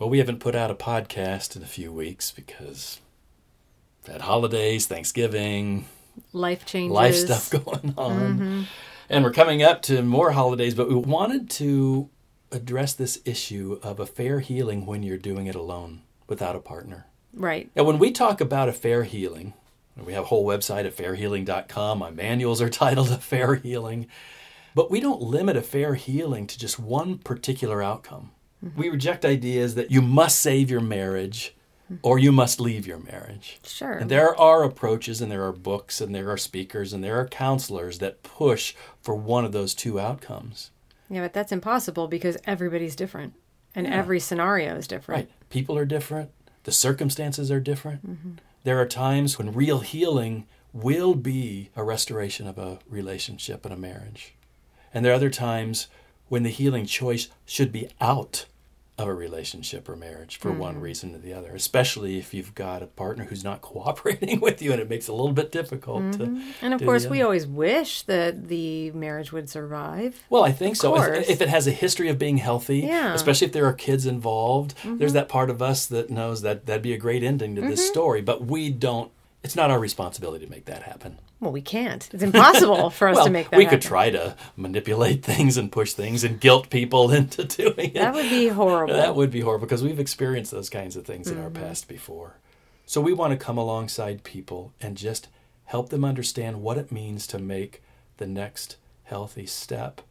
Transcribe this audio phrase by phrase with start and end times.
[0.00, 3.00] Well, we haven't put out a podcast in a few weeks because
[4.02, 5.84] we've had holidays, Thanksgiving,
[6.32, 6.94] Life changes.
[6.94, 8.38] life stuff going on.
[8.38, 8.62] Mm-hmm.
[9.10, 12.08] And we're coming up to more holidays, but we wanted to
[12.50, 17.04] address this issue of affair healing when you're doing it alone without a partner.
[17.34, 17.70] Right.
[17.76, 19.52] And when we talk about affair healing,
[20.02, 21.98] we have a whole website, at affairhealing.com.
[21.98, 24.06] My manuals are titled Affair Healing.
[24.74, 28.30] But we don't limit affair healing to just one particular outcome.
[28.76, 31.54] We reject ideas that you must save your marriage
[32.02, 33.58] or you must leave your marriage.
[33.64, 33.92] Sure.
[33.92, 37.26] And there are approaches and there are books and there are speakers and there are
[37.26, 40.70] counselors that push for one of those two outcomes.
[41.08, 43.34] Yeah, but that's impossible because everybody's different
[43.74, 45.28] and every scenario is different.
[45.28, 45.50] Right.
[45.50, 46.30] People are different.
[46.64, 48.06] The circumstances are different.
[48.06, 48.30] Mm-hmm.
[48.62, 53.78] There are times when real healing will be a restoration of a relationship and a
[53.78, 54.34] marriage.
[54.92, 55.88] And there are other times
[56.28, 58.46] when the healing choice should be out
[59.00, 60.82] of a relationship or marriage for one mm.
[60.82, 64.72] reason or the other, especially if you've got a partner who's not cooperating with you
[64.72, 66.18] and it makes it a little bit difficult to.
[66.18, 66.50] Mm-hmm.
[66.62, 70.22] And of course, we always wish that the marriage would survive.
[70.30, 70.94] Well, I think so.
[70.94, 71.18] course.
[71.18, 73.00] If, if it has a history of being healthy, Yeah.
[73.00, 73.14] Mm-hmm.
[73.14, 75.12] especially if there are kids involved, there's mm-hmm.
[75.14, 77.92] that part of us that knows that that'd be a great ending to this mm-hmm.
[77.92, 78.20] story.
[78.20, 79.10] But we don't.
[79.42, 81.18] It's not our responsibility to make that happen.
[81.40, 82.06] Well, we can't.
[82.12, 83.58] It's impossible for us well, to make that happen.
[83.58, 83.80] we happen.
[83.80, 87.94] could try to manipulate things and push things and guilt people into doing it.
[87.94, 88.94] That would be horrible.
[88.94, 91.44] That would be horrible because we've experienced those kinds of things in Mm-hmm.
[91.44, 92.34] our past before.
[92.84, 95.28] So we want to come alongside people and just
[95.64, 97.82] help them understand what it means to make
[98.18, 100.02] the next healthy step.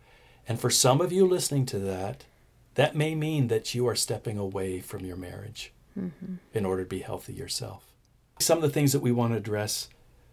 [0.48, 2.26] And for some of you listening to that,
[2.76, 6.36] that may mean that you are stepping away from your marriage Mm-hmm.
[6.54, 7.84] in order to be healthy yourself.
[8.40, 9.90] Some of the things that we want to address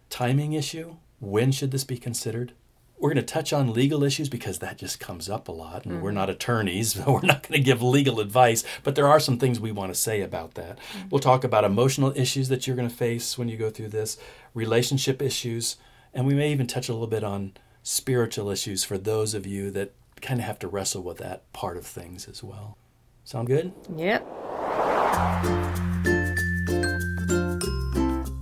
[0.09, 2.53] timing issue, when should this be considered?
[2.97, 6.01] We're going to touch on legal issues because that just comes up a lot, and
[6.01, 6.15] we're mm-hmm.
[6.15, 6.93] not attorneys.
[7.03, 9.93] so We're not going to give legal advice, but there are some things we want
[9.93, 10.79] to say about that.
[10.79, 11.09] Mm-hmm.
[11.09, 14.17] We'll talk about emotional issues that you're going to face when you go through this,
[14.53, 15.75] relationship issues,
[16.13, 19.69] and we may even touch a little bit on spiritual issues for those of you
[19.71, 22.77] that kind of have to wrestle with that part of things as well.
[23.25, 23.73] Sound good?
[23.95, 24.25] Yep.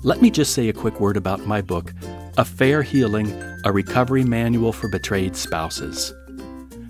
[0.05, 1.91] Let me just say a quick word about my book,
[2.37, 3.33] Affair Healing
[3.63, 6.13] A Recovery Manual for Betrayed Spouses.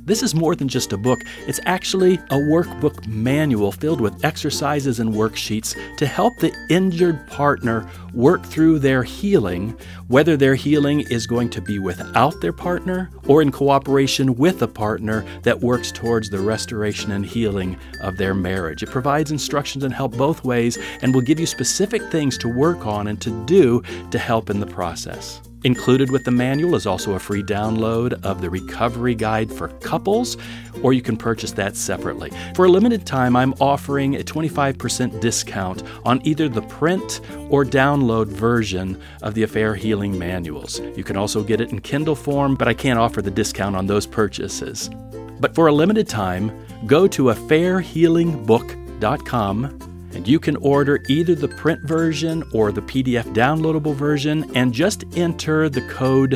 [0.05, 4.99] This is more than just a book, it's actually a workbook manual filled with exercises
[4.99, 9.75] and worksheets to help the injured partner work through their healing,
[10.07, 14.67] whether their healing is going to be without their partner or in cooperation with a
[14.67, 18.83] partner that works towards the restoration and healing of their marriage.
[18.83, 22.85] It provides instructions and help both ways and will give you specific things to work
[22.85, 25.41] on and to do to help in the process.
[25.65, 30.37] Included with the manual is also a free download of the Recovery Guide for Couples,
[30.83, 32.31] or you can purchase that separately.
[32.53, 38.27] For a limited time, I'm offering a 25% discount on either the print or download
[38.27, 40.79] version of the Affair Healing Manuals.
[40.95, 43.87] You can also get it in Kindle form, but I can't offer the discount on
[43.87, 44.91] those purchases.
[45.39, 46.51] But for a limited time,
[46.85, 53.93] go to affairhealingbook.com and you can order either the print version or the PDF downloadable
[53.93, 56.33] version and just enter the code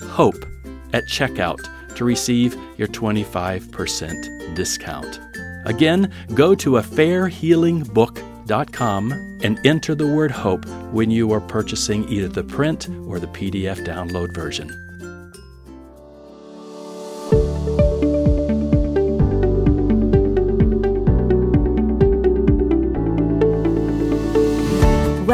[0.00, 0.46] HOPE
[0.92, 1.60] at checkout
[1.96, 5.20] to receive your 25% discount.
[5.64, 9.12] Again, go to affairhealingbook.com
[9.42, 13.84] and enter the word HOPE when you are purchasing either the print or the PDF
[13.84, 14.87] download version.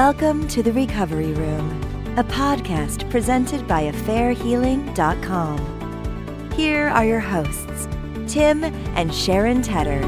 [0.04, 1.80] Welcome to the Recovery Room,
[2.18, 6.52] a podcast presented by AffairHealing.com.
[6.52, 7.88] Here are your hosts,
[8.26, 10.02] Tim and Sharon Tedder.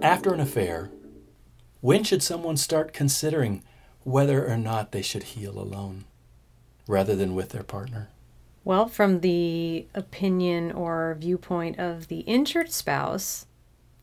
[0.00, 0.90] After an affair,
[1.82, 3.62] when should someone start considering
[4.02, 6.06] whether or not they should heal alone
[6.88, 8.08] rather than with their partner?
[8.64, 13.46] Well, from the opinion or viewpoint of the injured spouse,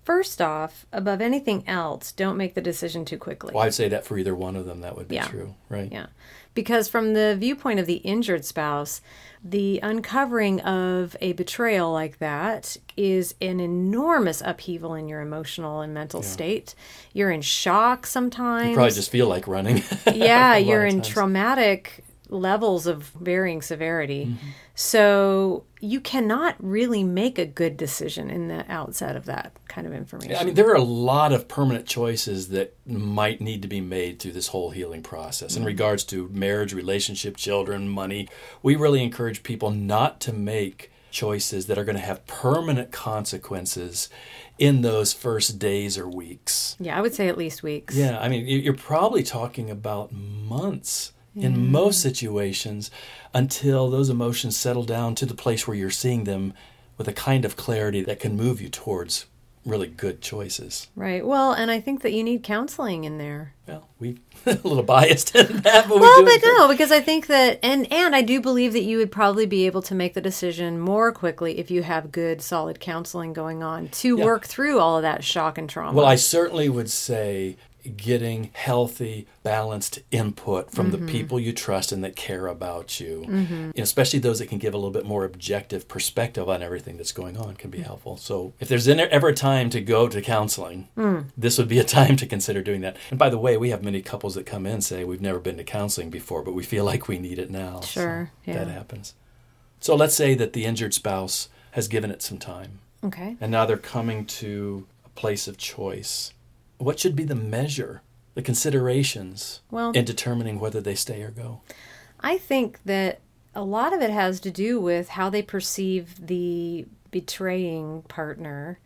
[0.03, 3.53] first off, above anything else, don't make the decision too quickly.
[3.53, 5.27] Well, I'd say that for either one of them, that would be Yeah.
[5.27, 5.91] true, right?
[5.91, 6.07] Yeah.
[6.53, 8.99] Because from the viewpoint of the injured spouse,
[9.43, 15.93] the uncovering of a betrayal like that is an enormous upheaval in your emotional and
[15.93, 16.75] mental state.
[17.13, 18.67] You're in shock sometimes.
[18.69, 19.81] You probably just feel like running.
[20.13, 21.07] yeah, you're in times.
[21.07, 24.25] traumatic levels of varying severity.
[24.25, 24.47] Mm-hmm.
[24.73, 29.93] So you cannot really make a good decision in the outset of that kind of
[29.93, 30.37] information.
[30.37, 34.19] I mean, there are a lot of permanent choices that might need to be made
[34.19, 35.67] through this whole healing process in mm-hmm.
[35.67, 38.29] regards to marriage, relationship, children, money.
[38.63, 44.07] We really encourage people not to make choices that are going to have permanent consequences
[44.57, 46.77] in those first days or weeks.
[46.79, 47.95] yeah, I would say at least weeks.
[47.95, 52.91] Yeah, I mean, you- you're probably talking about months in most situations
[53.33, 56.53] until those emotions settle down to the place where you're seeing them
[56.97, 59.25] with a kind of clarity that can move you towards
[59.63, 60.87] really good choices.
[60.95, 61.25] Right.
[61.25, 63.53] Well, and I think that you need counseling in there.
[63.67, 64.17] Well, we
[64.47, 68.15] a little biased in that, but Well, but no, because I think that, and and
[68.15, 71.59] I do believe that you would probably be able to make the decision more quickly
[71.59, 74.25] if you have good, solid counseling going on to Yeah.
[74.25, 75.95] work through all of that shock and trauma.
[75.95, 77.55] Well, I certainly would say
[77.97, 81.07] getting healthy, balanced input from the mm-hmm.
[81.07, 83.65] people you trust and that care about you, mm-hmm.
[83.67, 87.11] know, especially those that can give a little bit more objective perspective on everything that's
[87.11, 87.85] going on, can be mm.
[87.85, 88.17] helpful.
[88.17, 91.25] So, if there's ever a time to go to counseling, mm.
[91.37, 92.97] this would be a time to consider doing that.
[93.09, 95.39] And by the way, we have many couples that come in and say we've never
[95.39, 97.81] been to counseling before, but we feel like we need it now.
[97.81, 99.15] So Sure, that happens.
[99.79, 103.37] So let's say that the injured spouse has given it some time okay.
[103.41, 106.33] and now they're coming to a place of choice.
[106.81, 108.01] What should be the measure,
[108.33, 111.61] the considerations Well- in determining whether they stay or go?
[112.19, 113.19] I think that
[113.53, 118.79] a lot of it has to do with how they perceive the betraying partner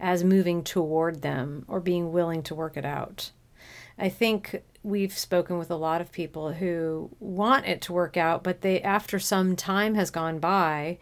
[0.00, 3.30] as moving toward them or being willing to work it out.
[3.96, 8.42] I think we've spoken with a lot of people who want it to work out,
[8.42, 10.98] but they after some time has gone by,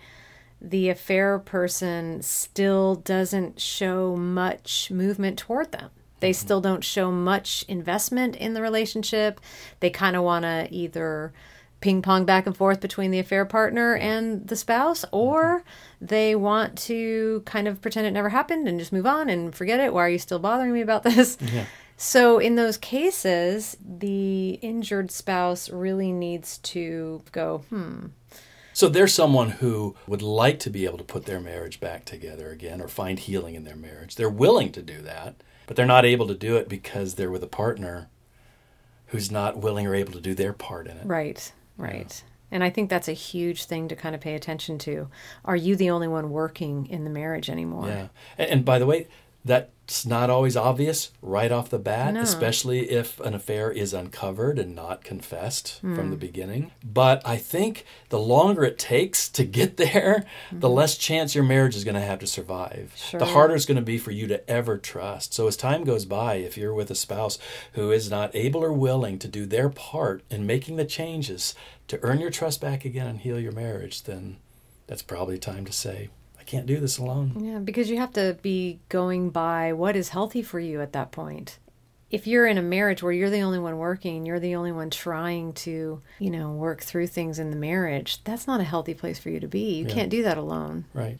[0.61, 5.91] the affair person still doesn't show much movement toward them.
[6.25, 9.43] They still don't show much investment in the relationship.
[9.81, 11.35] They kind of want to either
[11.83, 15.65] ping pong back and forth between the affair partner and the spouse, or
[16.01, 19.81] they want to kind of pretend it never happened and just move on and forget
[19.81, 19.93] it.
[19.93, 21.37] Why are you still bothering me about this?
[21.97, 28.07] So, in those cases, the injured spouse really needs to go, hmm,
[28.73, 32.51] So there's someone who would like to be able to put their marriage back together
[32.51, 34.17] again or find healing in their marriage.
[34.17, 37.43] They're willing to do that, but they're not able to do it because they're with
[37.43, 38.09] a partner
[39.07, 41.07] who's not willing or able to do their part in it.
[41.07, 42.23] Right, right.
[42.51, 45.09] And I think that's a huge thing to kind of pay attention to.
[45.45, 47.89] Are you the only one working in the marriage anymore?
[47.89, 48.09] Yeah.
[48.39, 49.09] And, and by the way,
[49.87, 52.23] that's not always obvious right off the bat, No.
[52.23, 56.11] especially if an affair is uncovered and not confessed from hmm.
[56.11, 56.73] the beginning.
[56.83, 60.75] But I think the longer it takes to get there, the mm-hmm.
[60.75, 62.95] less chance your marriage is going to have to survive.
[62.97, 63.21] Sure.
[63.21, 65.35] The harder it's going to be for you to ever trust.
[65.35, 67.39] So as time goes by, if you're with a spouse
[67.75, 71.55] who is not able or willing to do their part in making the changes
[71.89, 74.39] to earn your trust back again and heal your marriage, then
[74.87, 76.09] that's probably time to say,
[76.55, 77.33] can't do this alone.
[77.41, 81.11] Yeah, because you have to be going by what is healthy for you at that
[81.11, 81.59] point.
[82.11, 84.89] If you're in a marriage where you're the only one working, you're the only one
[84.89, 89.19] trying to, you know, work through things in the marriage, that's not a healthy place
[89.19, 89.75] for you to be.
[89.75, 90.85] You can't do that alone.
[90.95, 91.19] Right.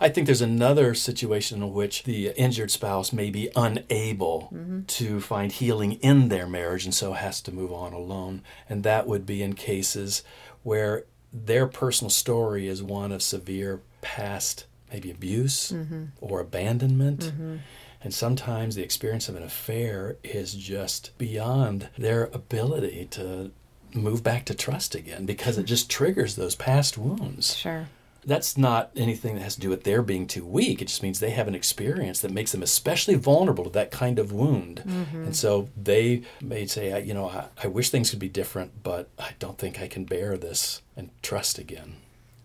[0.00, 4.82] I think there's another situation in which the injured spouse may be unable mm-hmm.
[4.82, 8.42] to find healing in their marriage and so has to move on alone.
[8.68, 10.22] And that would be in cases
[10.62, 16.04] where their personal story is one of severe past, maybe abuse mm-hmm.
[16.20, 17.20] or abandonment.
[17.20, 17.56] Mm-hmm.
[18.00, 23.50] And sometimes the experience of an affair is just beyond their ability to
[23.92, 27.86] move back to trust again because it just triggers those past wounds Sure.
[28.24, 30.80] that's not anything that has to do with their being too weak.
[30.82, 34.18] It just means they have an experience that makes them especially vulnerable to that kind
[34.20, 34.82] of wound.
[34.86, 35.24] Mm-hmm.
[35.24, 38.82] And so they may say, I- you know, I, I wish things could be different,
[38.84, 41.96] but I don't think I can bear this and trust again.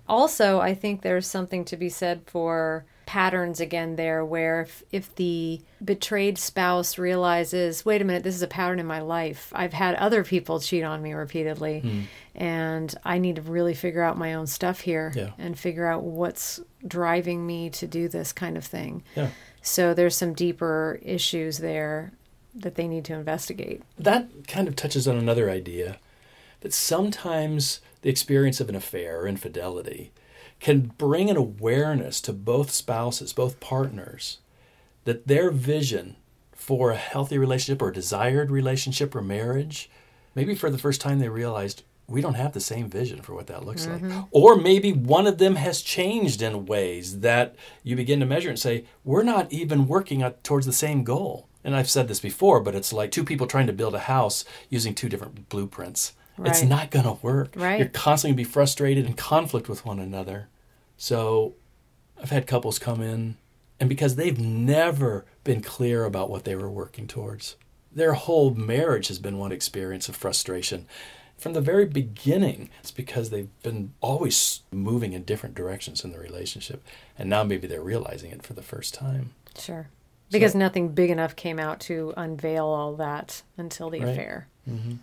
[0.09, 5.15] Also, I think there's something to be said for patterns again there where if, if
[5.15, 9.51] the betrayed spouse realizes, wait a minute, this is a pattern in my life.
[9.55, 12.01] I've had other people cheat on me repeatedly hmm.
[12.35, 15.31] and I need to really figure out my own stuff here Yeah.
[15.39, 19.03] and figure out what's driving me to do this kind of thing.
[19.15, 19.29] Yeah.
[19.63, 22.11] So there's some deeper issues there
[22.53, 23.81] that they need to investigate.
[23.97, 25.97] That kind of touches on another idea
[26.61, 30.11] that sometimes the experience of an affair or infidelity
[30.59, 34.39] can bring an awareness to both spouses, both partners,
[35.05, 36.15] that their vision
[36.51, 39.89] for a healthy relationship or desired relationship or marriage,
[40.35, 43.47] maybe for the first time they realized we don't have the same vision for what
[43.47, 44.01] that looks like.
[44.01, 44.21] Mm-hmm.
[44.31, 48.59] Or maybe one of them has changed in ways that you begin to measure and
[48.59, 51.47] say, we're not even working towards the same goal.
[51.63, 54.43] And I've said this before, but it's like two people trying to build a house
[54.69, 56.13] using two different blueprints.
[56.47, 57.53] It's not going to work.
[57.55, 57.79] Right.
[57.79, 60.47] You're constantly going to be frustrated and conflict with one another.
[60.97, 61.53] So
[62.21, 63.37] I've had couples come in,
[63.79, 67.55] and because they've never been clear about what they were working towards,
[67.91, 70.85] their whole marriage has been one experience of frustration.
[71.37, 76.19] From the very beginning, it's because they've been always moving in different directions in the
[76.19, 76.83] relationship.
[77.17, 79.31] And now maybe they're realizing it for the first time.
[79.57, 79.87] Sure.
[80.31, 84.09] Because nothing big enough came out to unveil all that until the Right.
[84.09, 84.47] affair.
[84.69, 84.95] Mm-hmm.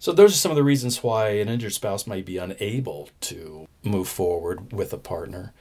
[0.00, 3.68] So those are some of the reasons why an injured spouse might be unable to
[3.84, 5.52] move forward with a partner.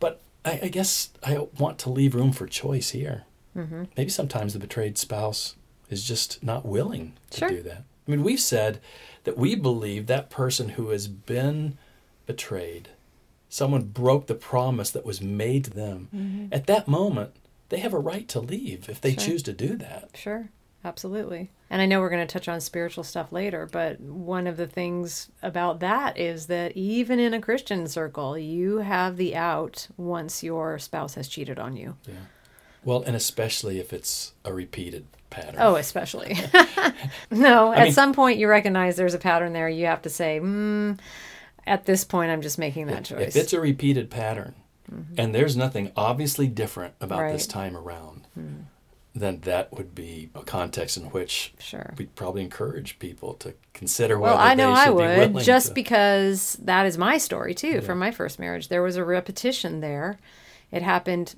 [0.00, 3.24] But I, I guess I want to leave room for choice here.
[3.56, 3.84] Mm-hmm.
[3.96, 5.56] Maybe sometimes the betrayed spouse
[5.90, 7.48] is just not willing to Sure.
[7.48, 7.82] do that.
[8.06, 8.80] I mean, we've said
[9.24, 11.76] that we believe that person who has been
[12.26, 12.90] betrayed,
[13.48, 16.48] someone broke the promise that was made to them.
[16.52, 17.32] At that moment,
[17.70, 19.24] they have a right to leave if they Sure.
[19.24, 20.10] choose to do that.
[20.14, 20.48] Sure,
[20.84, 21.50] absolutely.
[21.72, 24.66] And I know we're going to touch on spiritual stuff later, but one of the
[24.66, 30.42] things about that is that even in a Christian circle, you have the out once
[30.42, 31.96] your spouse has cheated on you.
[32.06, 32.26] Yeah.
[32.84, 35.54] Well, and especially if it's a repeated pattern.
[35.56, 36.36] Oh, especially.
[37.30, 39.70] no, I at mean- some point you recognize there's a pattern there.
[39.70, 40.98] You have to say, mm,
[41.66, 43.28] at this point, I'm just making that choice.
[43.28, 44.56] If it's a repeated pattern
[45.16, 48.26] and there's nothing obviously different about this time around,
[49.14, 51.94] then that would be a context in which sure.
[51.98, 55.18] we'd probably encourage people to consider Well, whether I know they I should be would,
[55.32, 58.68] willing just to- because that is my story too from my first marriage.
[58.68, 60.18] There was a repetition there.
[60.70, 61.34] It happened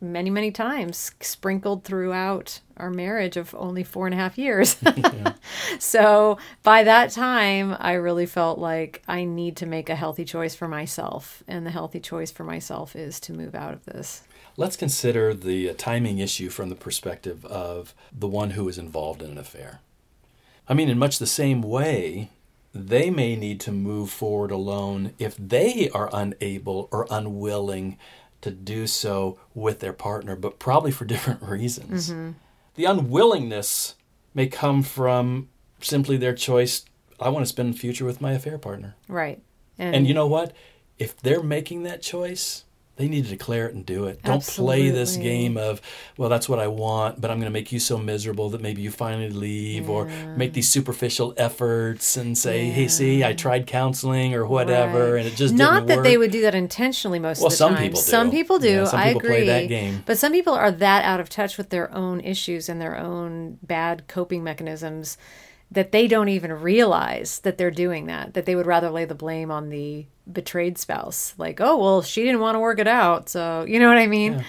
[0.00, 4.76] many, many times, sprinkled throughout our marriage of only four and a half years.
[5.78, 10.54] so by that time, I really felt like I need to make a healthy choice
[10.54, 11.42] for myself.
[11.48, 14.22] And the healthy choice for myself is to move out of this.
[14.56, 19.22] Let's consider the uh, timing issue from the perspective of the one who is involved
[19.22, 19.80] in an affair.
[20.68, 22.30] I mean, in much the same way,
[22.74, 27.98] they may need to move forward alone if they are unable or unwilling
[28.40, 32.12] to do so with their partner, but probably for different reasons.
[32.74, 33.94] The unwillingness
[34.34, 35.48] may come from
[35.80, 36.84] simply their choice
[37.20, 38.94] I want to spend the future with my affair partner.
[39.08, 39.42] Right.
[39.78, 40.52] And you know what?
[40.98, 42.64] If they're making that choice,
[42.96, 44.22] they need to declare it and do it.
[44.22, 45.80] Don't play this game of,
[46.16, 48.80] well, that's what I want, but I'm going to make you so miserable that maybe
[48.82, 54.34] you finally leave, or make these superficial efforts and say, hey, see, I tried counseling
[54.34, 55.18] or whatever, Right.
[55.20, 56.04] and it just not that work.
[56.04, 57.82] they would do that intentionally most Well, of the some time.
[57.82, 58.06] people do.
[58.06, 58.68] Some people do.
[58.70, 59.30] Yeah, some I people agree.
[59.36, 60.02] play that game.
[60.06, 63.58] But some people are that out of touch with their own issues and their own
[63.62, 65.18] bad coping mechanisms
[65.70, 68.34] that they don't even realize that they're doing that.
[68.34, 71.34] That they would rather lay the blame on the betrayed spouse.
[71.38, 74.06] Like, oh well, she didn't want to work it out, so you know what I
[74.06, 74.44] mean.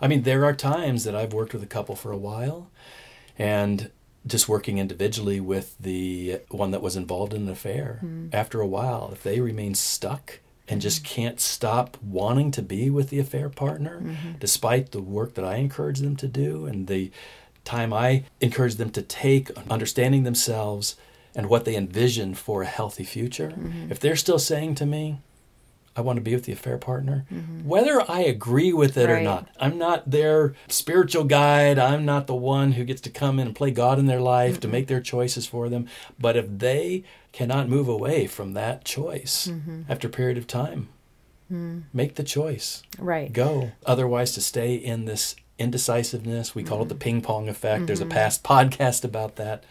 [0.00, 2.70] I mean, there are times that I've worked with a couple for a while
[3.38, 3.90] and
[4.26, 7.98] just working individually with the one that was involved in an affair.
[8.00, 8.28] Hmm.
[8.32, 10.82] After a while, if they remain stuck and hmm.
[10.82, 14.32] just can't stop wanting to be with the affair partner, mm-hmm.
[14.38, 17.10] despite the work that I encourage them to do and the
[17.64, 20.96] time I encourage them to take understanding themselves
[21.34, 23.90] and what they envision for a healthy future, mm-hmm.
[23.90, 25.18] if they're still saying to me,
[25.96, 27.68] I want to be with the affair partner, mm-hmm.
[27.68, 29.48] whether I agree with it or not.
[29.58, 31.78] I'm not their spiritual guide.
[31.78, 34.60] I'm not the one who gets to come in and play God in their life
[34.60, 34.72] to mm-hmm.
[34.72, 35.88] make their choices for them.
[36.18, 39.50] But if they cannot move away from that choice
[39.88, 40.88] after a period of time,
[41.50, 41.82] mm.
[41.92, 42.82] make the choice.
[42.98, 43.32] Right.
[43.32, 43.72] Go.
[43.84, 47.00] Otherwise, to stay in this indecisiveness, we call it the mm-hmm.
[47.00, 47.86] ping pong effect.
[47.86, 48.12] There's a mm-hmm.
[48.12, 49.64] past podcast about that.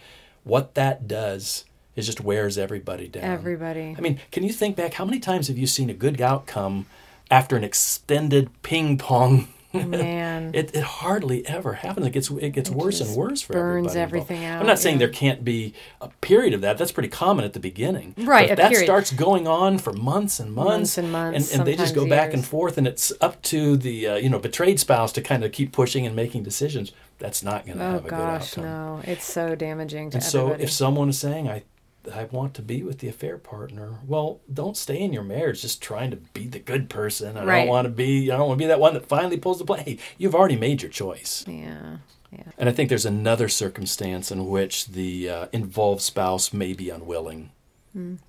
[0.43, 1.65] What that does
[1.95, 3.23] is just wears everybody down.
[3.23, 3.95] Everybody.
[3.97, 4.93] I mean, can you think back?
[4.93, 6.85] How many times have you seen a good outcome
[7.29, 9.49] after an extended ping pong?
[9.73, 10.51] Man.
[10.53, 12.07] it, it hardly ever happens.
[12.07, 13.99] It gets it gets worse and worse for burns everybody.
[13.99, 15.05] everything out, I'm not saying yeah.
[15.05, 16.77] there can't be a period of that.
[16.77, 18.15] That's pretty common at the beginning.
[18.17, 18.85] Right, a that period.
[18.85, 22.01] starts going on for months and months, Months and months, and, and they just go
[22.01, 25.21] sometimes back and forth, and it's up to the uh, you know betrayed spouse to
[25.21, 26.91] kind of keep pushing and making decisions.
[27.19, 29.03] That's not going to oh have a gosh, good outcome.
[29.05, 29.11] no.
[29.11, 31.63] It's so damaging to And so, if someone is saying, "I,
[32.13, 35.81] I want to be with the affair partner," well, don't stay in your marriage just
[35.81, 37.37] trying to be the good person.
[37.37, 37.59] I Right.
[37.59, 38.31] don't want to be.
[38.31, 39.81] I don't want to be that one that finally pulls the play.
[39.83, 41.43] Hey, you've already made your choice.
[41.47, 41.97] yeah.
[42.31, 42.43] Yeah.
[42.59, 47.49] And I think there's another circumstance in which the uh, involved spouse may be unwilling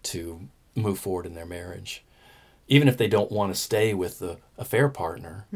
[0.04, 2.02] to move forward in their marriage,
[2.66, 5.46] even if they don't want to stay with the affair partner.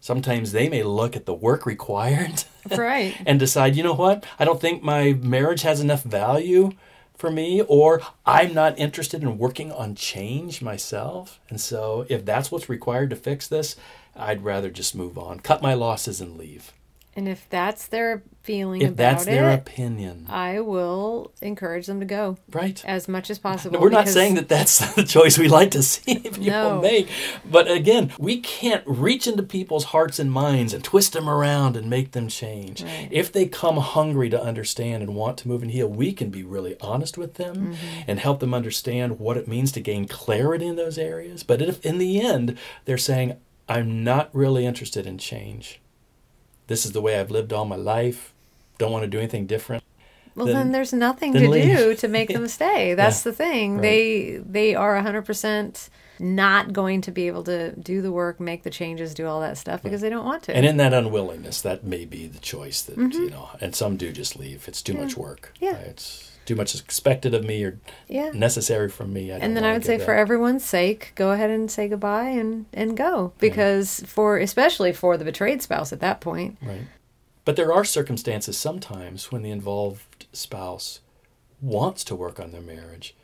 [0.00, 3.14] Sometimes they may look at the work required Right.
[3.26, 6.72] and decide, you know what, I don't think my marriage has enough value
[7.18, 11.40] for me, or I'm not interested in working on change myself.
[11.50, 13.76] And so, if that's what's required to fix this,
[14.16, 16.72] I'd rather just move on, cut my losses, and leave.
[17.16, 20.26] And if that's their feeling If about that's their it, opinion.
[20.28, 22.80] I will encourage them to go right.
[22.84, 23.80] as much as possible.
[23.80, 26.80] We're not saying that that's the choice we like to see people No.
[26.80, 27.08] make.
[27.44, 31.90] But again, we can't reach into people's hearts and minds and twist them around and
[31.90, 32.84] make them change.
[32.84, 33.08] Right.
[33.10, 36.44] If they come hungry to understand and want to move and heal, we can be
[36.44, 37.74] really honest with them Mm-hmm.
[38.06, 41.42] and help them understand what it means to gain clarity in those areas.
[41.42, 43.36] But if in the end they're saying,
[43.68, 45.80] I'm not really interested in change,
[46.68, 48.32] this is the way I've lived all my life,
[48.78, 49.82] don't want to do anything different.
[50.36, 51.76] Well, then- then, there's nothing then to leave.
[51.76, 52.94] do to make them stay.
[52.94, 53.30] That's Yeah.
[53.32, 53.74] the thing.
[53.74, 53.82] Right.
[53.82, 55.88] They they are 100%
[56.20, 59.56] not going to be able to do the work, make the changes, do all that
[59.58, 60.56] stuff because they don't want to.
[60.56, 63.50] And in that unwillingness, that may be the choice that you know.
[63.60, 64.66] And some do just leave.
[64.68, 65.52] It's too much work.
[65.56, 65.64] Mm-hmm.
[65.64, 65.76] Yeah.
[65.90, 67.78] it's too much expected of me or
[68.08, 68.30] yeah.
[68.30, 69.30] necessary from me.
[69.30, 70.04] I and then I would say that.
[70.04, 75.18] for everyone's sake, go ahead and say goodbye and and go because for especially for
[75.18, 76.56] the betrayed spouse at that point.
[76.62, 76.82] right.
[77.44, 81.00] But there are circumstances sometimes when the involved spouse
[81.62, 83.14] wants to work on their marriage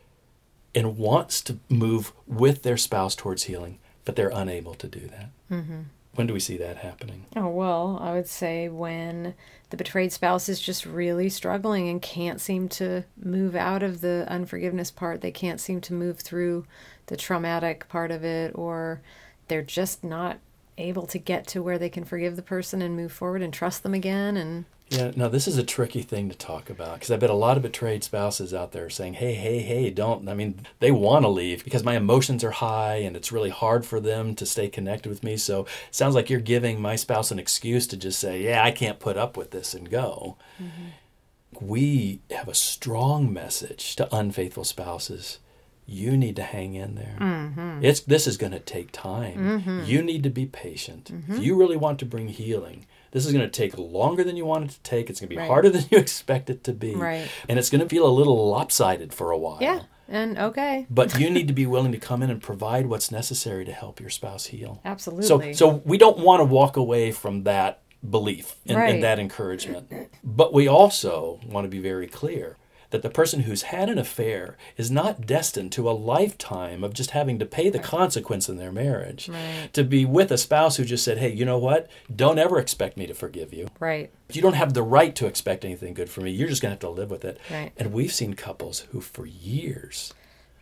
[0.75, 5.31] and wants to move with their spouse towards healing, but they're unable to do that.
[5.50, 5.81] Mm-hmm.
[6.14, 7.26] When do we see that happening?
[7.35, 9.35] Oh, well, I would say when
[9.71, 14.25] the betrayed spouse is just really struggling and can't seem to move out of the
[14.28, 15.21] unforgiveness part.
[15.21, 16.66] They can't seem to move through
[17.06, 19.02] the traumatic part of it, or
[19.49, 20.38] they're just not
[20.78, 23.83] able to get to where they can forgive the person and move forward and trust
[23.83, 24.37] them again.
[24.37, 27.35] And Yeah, no, this is a tricky thing to talk about because I bet a
[27.35, 30.29] lot of betrayed spouses out there are saying, hey, hey, hey, don't.
[30.29, 33.85] I mean, they want to leave because my emotions are high and it's really hard
[33.85, 35.37] for them to stay connected with me.
[35.37, 38.71] So it sounds like you're giving my spouse an excuse to just say, yeah, I
[38.71, 40.37] can't put up with this and go.
[40.63, 41.67] Mm-hmm.
[41.67, 45.39] We have a strong message to unfaithful spouses.
[45.87, 47.17] You need to hang in there.
[47.21, 47.85] Mm-hmm.
[47.85, 49.61] It's this is going to take time.
[49.61, 49.85] Mm-hmm.
[49.85, 51.13] You need to be patient.
[51.29, 54.44] If you really want to bring healing, this is going to take longer than you
[54.44, 55.09] want it to take.
[55.09, 55.49] It's going to be Right.
[55.49, 56.94] harder than you expect it to be.
[56.94, 57.26] Right.
[57.49, 59.59] And it's going to feel a little lopsided for a while.
[59.62, 60.87] yeah, and okay.
[60.90, 64.00] But you need to be willing to come in and provide what's necessary to help
[64.00, 64.80] your spouse heal.
[64.83, 65.54] So, Absolutely.
[65.54, 68.94] so we don't want to walk away from that belief and, Right.
[68.94, 69.90] and that encouragement.
[70.23, 72.59] But we also want to be very clear
[72.95, 77.11] that the person who's had an affair is not destined to a lifetime of just
[77.11, 79.29] having to pay the consequence in their marriage.
[79.29, 79.69] Right.
[79.73, 81.90] To be with a spouse who just said, hey, you know what?
[82.14, 83.66] Don't ever expect me to forgive you.
[83.81, 84.12] right.
[84.33, 86.31] You don't have the right to expect anything good from me.
[86.31, 87.40] You're just going to have to live with it.
[87.51, 87.73] Right.
[87.77, 90.14] And we've seen couples who, for years,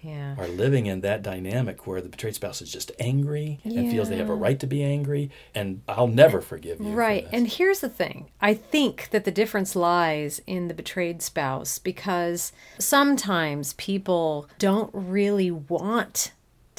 [0.02, 0.34] Yeah.
[0.36, 4.18] are living in that dynamic where the betrayed spouse is just angry and feels they
[4.18, 6.92] have a right to be angry, and I'll never forgive you.
[6.92, 7.24] Right.
[7.24, 7.32] this.
[7.32, 12.52] And here's the thing I think that the difference lies in the betrayed spouse because
[12.78, 16.32] sometimes people don't really want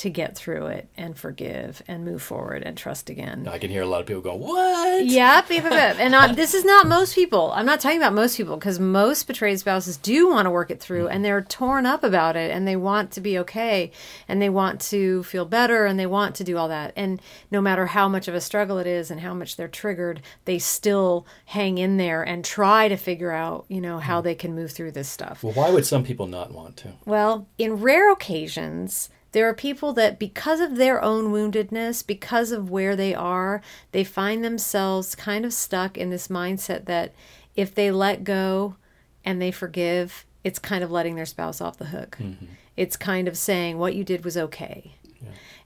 [0.03, 3.47] to get through it and forgive and move forward and trust again.
[3.49, 5.95] I can hear a lot of people go, "What?" Yep, yep, yep.
[5.97, 7.53] And uh, this is not most people.
[7.53, 10.81] I'm not talking about most people because most betrayed spouses do want to work it
[10.81, 13.91] through and they're torn up about it and they want to be okay
[14.27, 16.91] and they want to feel better and they want to do all that.
[16.97, 20.21] And no matter how much of a struggle it is and how much they're triggered,
[20.43, 24.53] they still hang in there and try to figure out, you know, how they can
[24.53, 25.43] move through this stuff.
[25.43, 26.95] Well, why would some people not want to?
[27.05, 32.69] Well, in rare occasions, there are people that, because of their own woundedness, because of
[32.71, 37.13] where they are, they find themselves kind of stuck in this mindset that
[37.55, 38.75] if they let go
[39.25, 42.17] and they forgive, it's kind of letting their spouse off the hook.
[42.19, 42.45] Mm-hmm.
[42.77, 44.93] It's kind of saying what you did was okay.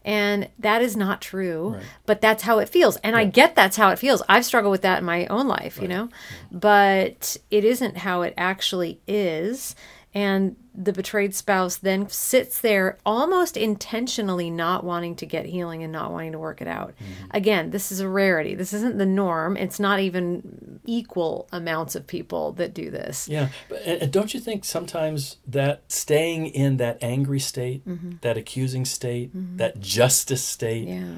[0.06, 1.84] And that is not true, Right.
[2.06, 2.96] but that's how it feels.
[2.98, 4.24] And I get that's how it feels.
[4.30, 6.08] I've struggled with that in my own life, you know,
[6.50, 9.76] but it isn't how it actually is.
[10.18, 15.94] And the betrayed spouse then sits there almost intentionally not wanting to get healing and
[15.94, 16.96] not wanting to work it out.
[16.96, 17.38] Mm-hmm.
[17.38, 18.56] Again, this is a rarity.
[18.56, 19.56] This isn't the norm.
[19.56, 23.30] It's not even equal amounts of people that do this.
[23.30, 28.14] Yeah, but don't you think sometimes that staying in that angry state, mm-hmm.
[28.22, 29.58] that accusing state, mm-hmm.
[29.58, 31.18] that justice state Yeah.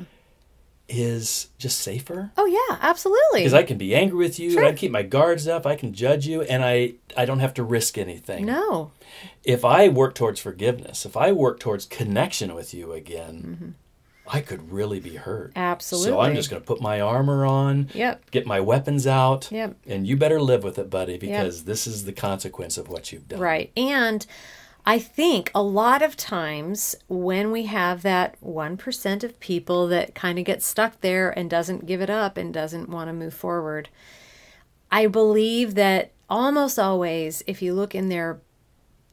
[0.90, 2.32] Is just safer?
[2.36, 3.40] Oh, yeah, absolutely.
[3.42, 4.66] Because I can be angry with you, Sure.
[4.66, 7.64] I keep my guards up, I can judge you, and I I don't have to
[7.64, 8.46] risk anything.
[8.46, 8.92] no.
[9.44, 13.70] if I work towards forgiveness, if I work towards connection with you again, mm-hmm.
[14.32, 15.54] I could really be hurt.
[15.56, 16.12] Absolutely.
[16.12, 18.30] So I'm just going to put my armor on, Yep.
[18.30, 19.76] get my weapons out, Yep.
[19.88, 23.28] and you better live with it, buddy, because this is the consequence of what you've
[23.28, 23.40] done.
[23.40, 23.72] Right.
[23.76, 24.26] And
[24.86, 30.40] I think a lot of times when we have that 1% of people that kind
[30.40, 33.90] of get stuck there and doesn't give it up and doesn't want to move forward,
[34.92, 38.40] I believe that almost always, if you look in their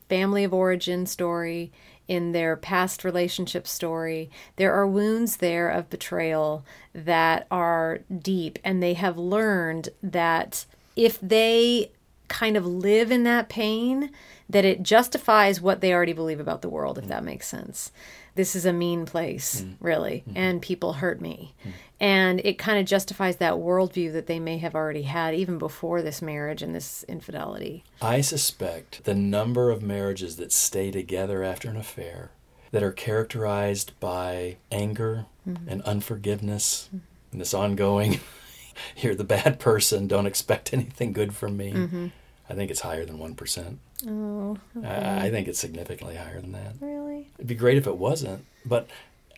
[0.08, 1.72] family of origin story,
[2.08, 4.30] in their past relationship story.
[4.56, 11.18] There are wounds there of betrayal that are deep, and they have learned that if
[11.20, 11.90] they
[12.28, 14.10] kind of live in that pain,
[14.48, 17.10] that it justifies what they already believe about the world, if mm-hmm.
[17.10, 17.90] that makes sense.
[18.36, 19.84] This is a mean place, mm-hmm.
[19.84, 20.36] really, mm-hmm.
[20.36, 21.54] and people hurt me.
[21.98, 26.02] And it kind of justifies that worldview that they may have already had even before
[26.02, 27.82] this marriage and this infidelity.
[28.02, 32.30] I suspect the number of marriages that stay together after an affair
[32.72, 35.24] that are characterized by anger
[35.66, 36.90] and unforgiveness
[37.32, 38.20] and this ongoing,
[38.96, 42.12] you're the bad person, don't expect anything good from me.
[42.50, 43.76] I think it's higher than 1%.
[44.06, 46.74] Oh, I, I think it's significantly higher than that.
[46.80, 47.28] really?
[47.36, 48.88] It'd be great if it wasn't, but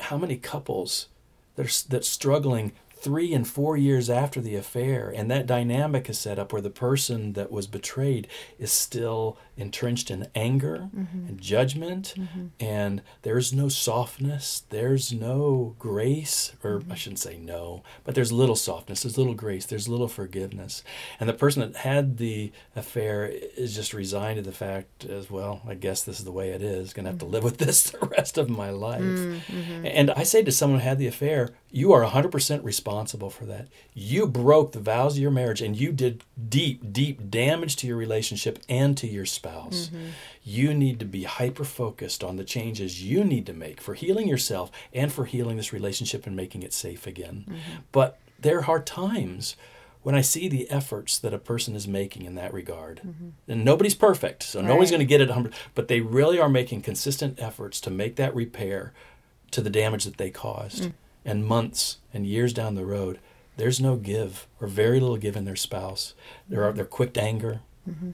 [0.01, 1.07] how many couples
[1.57, 6.19] that are that's struggling three and four years after the affair, and that dynamic is
[6.19, 11.27] set up where the person that was betrayed is still entrenched in anger mm-hmm.
[11.27, 12.47] and judgment, mm-hmm.
[12.61, 16.95] and there's no softness, there's no grace, or I mm-hmm.
[16.95, 20.83] shouldn't say no, but there's little softness, there's little grace, there's little forgiveness,
[21.21, 25.63] and the person that had the affair is just resigned to the fact as well.
[25.67, 26.93] I guess this is the way it is.
[26.93, 29.03] Going to have to live with this the rest of my life.
[29.85, 33.68] And I say to someone who had the affair, you are 100% responsible for that.
[33.94, 37.96] You broke the vows of your marriage and you did deep, deep damage to your
[37.96, 39.90] relationship and to your spouse.
[39.92, 40.07] Mm-hmm.
[40.42, 44.29] You need to be hyper focused on the changes you need to make for healing
[44.29, 47.44] yourself and for healing this relationship and making it safe again.
[47.48, 47.83] Mm-hmm.
[47.92, 49.57] But there are times
[50.03, 53.31] when I see the efforts that a person is making in that regard, mm-hmm.
[53.48, 54.98] and nobody's perfect, so nobody's Right.
[54.98, 58.35] going to get it 100, but they really are making consistent efforts to make that
[58.35, 58.92] repair
[59.51, 60.85] to the damage that they caused.
[60.85, 60.92] Mm.
[61.24, 63.18] And months and years down the road,
[63.57, 66.14] there's no give or very little give in their spouse.
[66.48, 66.76] They're, Mm-hmm.
[66.76, 67.61] they're quick to anger,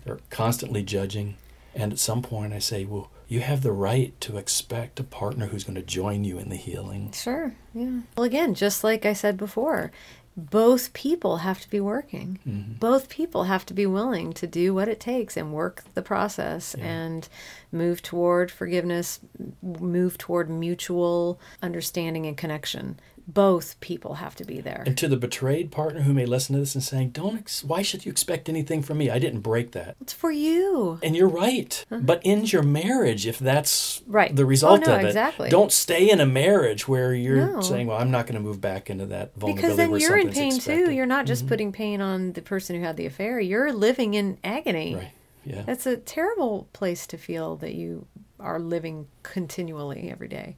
[0.04, 1.36] they're constantly judging.
[1.74, 5.46] And at some point, I say, well, you have the right to expect a partner
[5.46, 7.10] who's going to join you in the healing.
[7.12, 7.54] Sure.
[7.74, 8.00] Yeah.
[8.16, 9.90] Well, again, just like I said before,
[10.36, 12.40] both people have to be working.
[12.46, 12.72] Mm-hmm.
[12.74, 16.74] Both people have to be willing to do what it takes and work the process
[16.74, 17.28] and
[17.70, 19.20] move toward forgiveness,
[19.62, 22.98] move toward mutual understanding and connection.
[23.26, 24.82] Both people have to be there.
[24.86, 27.38] And to the betrayed partner who may listen to this and saying, "Don't.
[27.38, 29.08] Ex- why should you expect anything from me?
[29.08, 30.98] I didn't break that." It's for you.
[31.02, 31.84] And you're right.
[31.90, 34.34] But end your marriage if that's Right.
[34.36, 35.06] the result Oh, no, of it.
[35.06, 35.48] exactly.
[35.48, 37.60] Don't stay in a marriage where you're No.
[37.62, 40.28] saying, "Well, I'm not going to move back into that vulnerability." Because then you're in
[40.30, 40.56] pain too.
[40.56, 40.92] expected." Mm-hmm.
[40.96, 43.40] You're not just putting pain on the person who had the affair.
[43.40, 44.96] You're living in agony.
[44.96, 45.12] right.
[45.46, 45.62] Yeah.
[45.66, 48.06] That's a terrible place to feel that you
[48.40, 50.56] are living continually every day.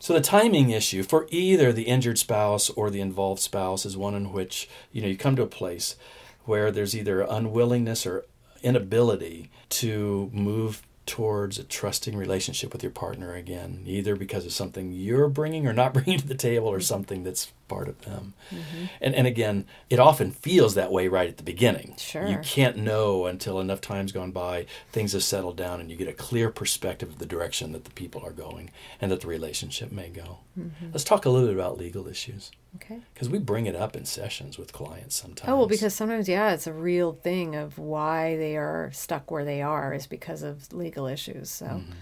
[0.00, 4.14] So the timing issue for either the injured spouse or the involved spouse is one
[4.14, 5.96] in which you know you come to a place
[6.44, 8.24] where there's either unwillingness or
[8.62, 14.92] inability to move towards a trusting relationship with your partner again, either because of something
[14.92, 18.34] you're bringing or not bringing to the table or something that's part of them.
[18.50, 18.84] Mm-hmm.
[19.00, 21.94] And and again, it often feels that way right at the beginning.
[21.96, 22.28] Sure.
[22.28, 26.08] You can't know until enough time's gone by, things have settled down, and you get
[26.08, 29.90] a clear perspective of the direction that the people are going and that the relationship
[29.90, 30.40] may go.
[30.58, 30.90] Mm-hmm.
[30.92, 33.00] Let's talk a little bit about legal issues Okay.
[33.14, 35.48] because we bring it up in sessions with clients sometimes.
[35.50, 39.44] Oh, well, because sometimes, yeah, it's a real thing of why they are stuck where
[39.44, 41.50] they are is because of legal issues.
[41.50, 41.92] So, Mm-hmm.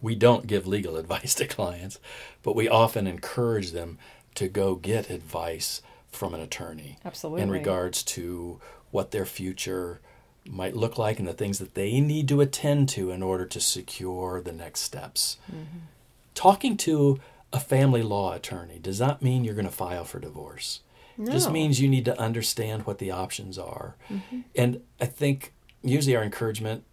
[0.00, 1.98] we don't give legal advice to clients,
[2.42, 3.98] but we often encourage them
[4.34, 7.42] to go get advice from an attorney Absolutely.
[7.42, 8.60] in regards to
[8.90, 10.00] what their future
[10.44, 13.60] might look like and the things that they need to attend to in order to
[13.60, 15.36] secure the next steps.
[16.34, 17.20] Talking to
[17.52, 20.80] a family law attorney does not mean you're going to file for divorce.
[21.18, 23.96] It just means you need to understand what the options are.
[24.10, 24.40] Mm-hmm.
[24.56, 26.84] And I think usually our encouragement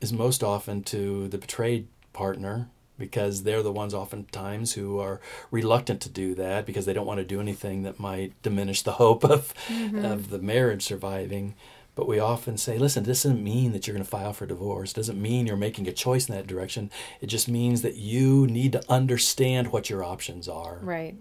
[0.00, 6.00] is most often to the betrayed partner because they're the ones oftentimes who are reluctant
[6.02, 9.24] to do that because they don't want to do anything that might diminish the hope
[9.24, 10.04] of mm-hmm.
[10.04, 11.54] of the marriage surviving.
[11.98, 14.92] But we often say, listen, this doesn't mean that you're going to file for divorce.
[14.92, 16.92] It doesn't mean you're making a choice in that direction.
[17.20, 20.78] It just means that you need to understand what your options are.
[20.80, 21.16] right.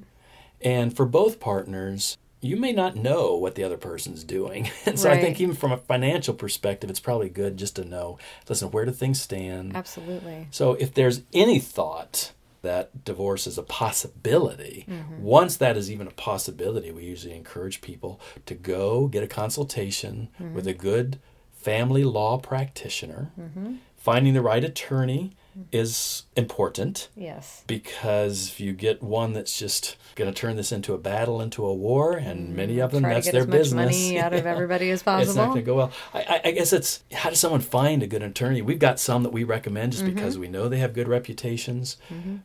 [0.61, 4.69] And for both partners, you may not know what the other person's doing.
[4.85, 8.19] And so I think even from a financial perspective, it's probably good just to know,
[8.47, 9.75] listen, where do things stand?
[9.75, 10.47] Absolutely.
[10.51, 15.21] So if there's any thought that divorce is a possibility, Mm-hmm.
[15.21, 20.29] once that is even a possibility, we usually encourage people to go get a consultation
[20.41, 20.55] Mm-hmm.
[20.55, 21.19] with a good
[21.53, 23.31] family law practitioner,
[23.97, 25.35] finding the right attorney
[25.71, 27.63] is important Yes.
[27.67, 31.65] because if you get one that's just going to turn this into a battle, into
[31.65, 33.95] a war, and many of them, Mm, Try that's get their as much business.
[33.95, 35.29] money out of everybody as possible.
[35.29, 35.91] It's not going to go well.
[36.13, 38.61] I, I, guess it's how does someone find a good attorney?
[38.61, 40.15] We've got some that we recommend just Mm-hmm.
[40.15, 41.97] because we know they have good reputations.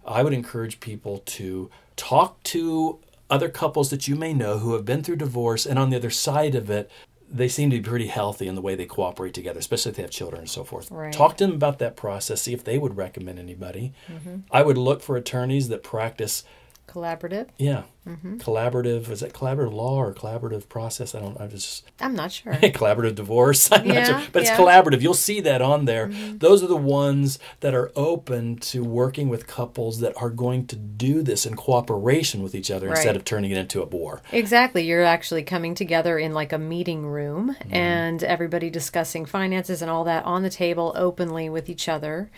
[0.06, 2.98] I would encourage people to talk to
[3.30, 6.10] other couples that you may know who have been through divorce, and on the other
[6.10, 6.90] side of it,
[7.32, 10.02] they seem to be pretty healthy in the way they cooperate together, especially if they
[10.02, 10.90] have children and so forth.
[10.90, 11.12] Right.
[11.12, 13.92] Talk to them about that process, see if they would recommend anybody.
[14.06, 14.36] Mm-hmm.
[14.50, 16.44] I would look for attorneys that practice
[16.88, 17.48] Collaborative.
[17.58, 17.84] yeah.
[18.06, 18.38] Mm-hmm.
[18.38, 21.14] Collaborative is that collaborative law or collaborative process?
[21.14, 22.52] I don't I just I'm not sure.
[22.54, 23.70] collaborative divorce.
[23.72, 24.28] I'm not Yeah, sure.
[24.32, 24.56] But it's yeah.
[24.58, 24.88] Mm-hmm.
[24.88, 25.00] collaborative.
[25.02, 26.08] You'll see that on there.
[26.08, 30.76] Those are the ones that are open to working with couples that are going to
[30.76, 34.20] do this in cooperation with each other instead of turning it into a bore.
[34.32, 34.84] Exactly.
[34.84, 37.74] You're actually coming together in like a meeting room Mm-hmm.
[37.74, 42.30] and everybody discussing finances and all that on the table openly with each other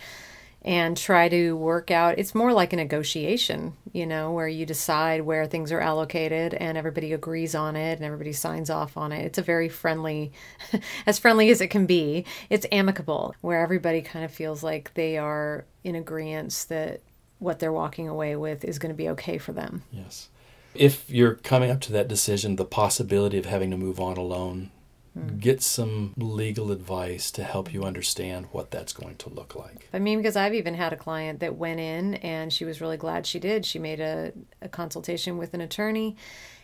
[0.65, 2.17] and try to work out.
[2.17, 6.75] It's more like a negotiation, you know, where you decide where things are allocated and
[6.75, 9.23] everybody agrees on it and everybody signs off on it.
[9.23, 10.33] It's a very friendly,
[11.05, 12.25] as friendly as it can be.
[12.49, 17.01] It's amicable, where everybody kind of feels like they are in agreement that
[17.37, 19.83] what they're walking away with is going to be okay for them.
[19.91, 20.29] Yes.
[20.73, 24.71] If you're coming up to that decision, the possibility of having to move on alone,
[25.17, 25.37] Hmm.
[25.37, 29.87] get some legal advice to help you understand what that's going to look like.
[29.93, 32.97] I mean, because I've even had a client that went in and she was really
[32.97, 33.65] glad she did.
[33.65, 36.17] She made a, a consultation with an attorney,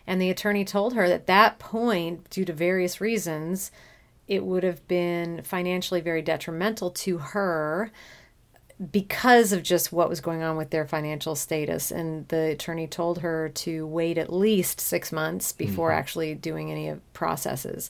[0.05, 3.71] and the attorney told her that at that point, due to various reasons,
[4.27, 7.89] it would have been financially very detrimental to her
[8.89, 11.91] because of just what was going on with their financial status.
[11.91, 15.99] And the attorney told her to wait at least six months before mm-hmm.
[15.99, 17.89] actually doing any of processes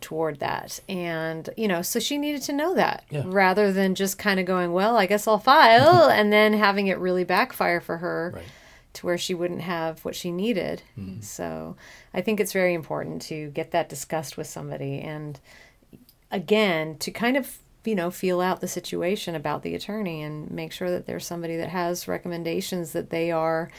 [0.00, 0.80] toward that.
[0.88, 3.22] And, you know, so she needed to know that Yeah.
[3.26, 6.18] rather than just kind of going, well, I guess I'll file mm-hmm.
[6.18, 8.44] and then having it really backfire for her Right.
[8.94, 10.82] to where she wouldn't have what she needed.
[10.98, 11.20] Mm-hmm.
[11.20, 11.76] So
[12.12, 15.38] I think it's very important to get that discussed with somebody and
[16.30, 20.72] again to kind of you know feel out the situation about the attorney and make
[20.72, 23.70] sure that there's somebody that has recommendations that they are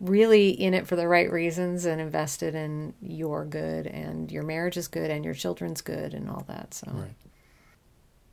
[0.00, 4.76] really in it for the right reasons and invested in your good and your marriage
[4.76, 7.14] is good and your children's good and all that so Right.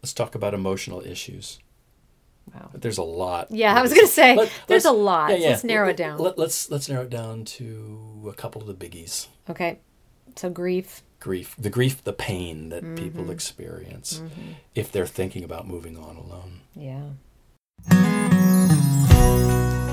[0.02, 1.60] Let's talk about emotional issues.
[2.52, 3.52] wow There's a lot.
[3.52, 5.30] Yeah, I was gonna say, Let- there's let's- a lot.
[5.40, 6.18] Let's narrow it down.
[6.18, 9.28] Let, us let's narrow it down to a couple of the biggies.
[9.50, 9.80] okay
[10.36, 12.96] so grief Grief, the grief, the pain that Mm-hmm.
[12.96, 14.22] people experience
[14.76, 16.62] if they're thinking about moving on alone.
[16.76, 17.04] yeah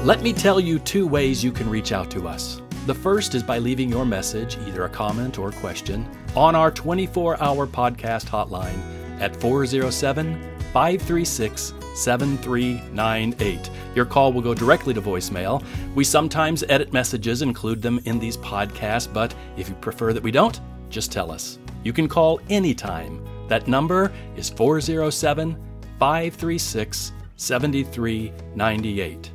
[0.05, 2.63] Let me tell you two ways you can reach out to us.
[2.87, 7.43] The first is by leaving your message, either a comment or question, on our 24
[7.43, 8.79] hour podcast hotline
[9.21, 10.41] at 407
[10.73, 13.71] 536 7398.
[13.95, 15.63] Your call will go directly to voicemail.
[15.95, 20.31] We sometimes edit messages, include them in these podcasts, but if you prefer that we
[20.31, 20.59] don't,
[20.91, 21.59] just tell us.
[21.85, 23.25] You can call anytime.
[23.49, 25.57] That number is 407
[25.99, 29.31] 536 7398.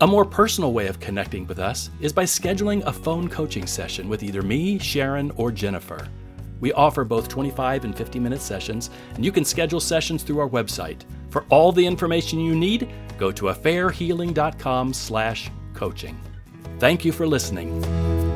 [0.00, 4.08] A more personal way of connecting with us is by scheduling a phone coaching session
[4.08, 6.08] with either me, Sharon, or Jennifer.
[6.60, 10.48] We offer both 25 and 50 minute sessions, and you can schedule sessions through our
[10.48, 11.02] website.
[11.30, 16.20] For all the information you need, go to affairhealing.com slash coaching.
[16.78, 18.27] Thank you for listening.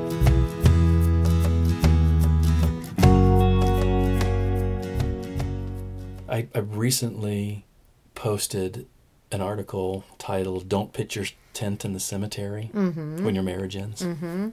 [6.32, 7.66] I, I recently
[8.14, 8.86] posted
[9.30, 12.70] an article titled "Don't Pitch Your Tent in the Cemetery
[13.22, 14.48] When Your Marriage Ends." Mm-hmm.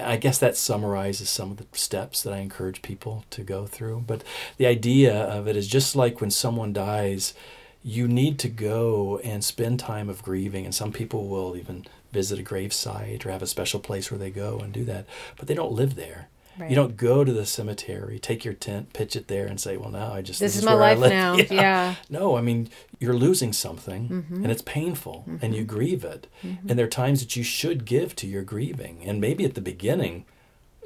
[0.00, 4.04] I guess that summarizes some of the steps that I encourage people to go through.
[4.06, 4.24] But
[4.56, 7.34] the idea of it is just like when someone dies,
[7.82, 10.64] you need to go and spend time of grieving.
[10.64, 14.30] And some people will even visit a gravesite or have a special place where they
[14.30, 16.28] go and do that, but they don't live there.
[16.58, 16.70] Right.
[16.70, 19.90] You don't go to the cemetery, take your tent, pitch it there, and say, "Well,
[19.90, 21.36] now I just This is my where life live." now.
[21.50, 21.96] Yeah.
[22.08, 22.68] No, I mean,
[23.00, 24.42] you're losing something Mm-hmm.
[24.42, 26.26] and it's painful and you grieve it.
[26.42, 29.02] And there are times that you should give to your grieving.
[29.04, 30.24] And maybe at the beginning,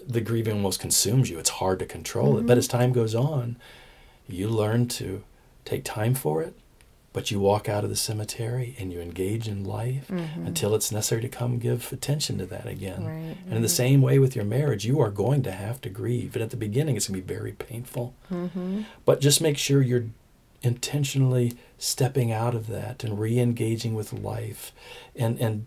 [0.07, 1.39] the grieving almost consumes you.
[1.39, 2.39] It's hard to control it.
[2.39, 2.47] Mm-hmm.
[2.47, 3.57] But as time goes on,
[4.27, 5.23] you learn to
[5.65, 6.55] take time for it.
[7.13, 11.23] But you walk out of the cemetery and you engage in life until it's necessary
[11.23, 13.01] to come give attention to that again.
[13.01, 13.29] Mm-hmm.
[13.29, 15.89] Right, And in the same way with your marriage, you are going to have to
[15.89, 16.37] grieve.
[16.37, 18.15] And at the beginning, it's going to be very painful.
[18.31, 18.83] Mm-hmm.
[19.05, 20.05] But just make sure you're
[20.63, 24.73] intentionally stepping out of that and re-engaging with life
[25.15, 25.67] and and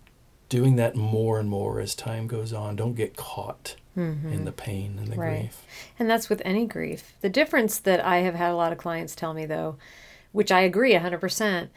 [0.50, 4.98] doing that more and more as time goes on don't get caught in the pain
[5.00, 5.20] and the Mm-hmm.
[5.22, 5.40] Right.
[5.40, 5.66] grief
[5.98, 7.14] And that's with any grief.
[7.22, 9.78] The difference that I have had a lot of clients tell me, though,
[10.32, 11.70] which I agree 100%,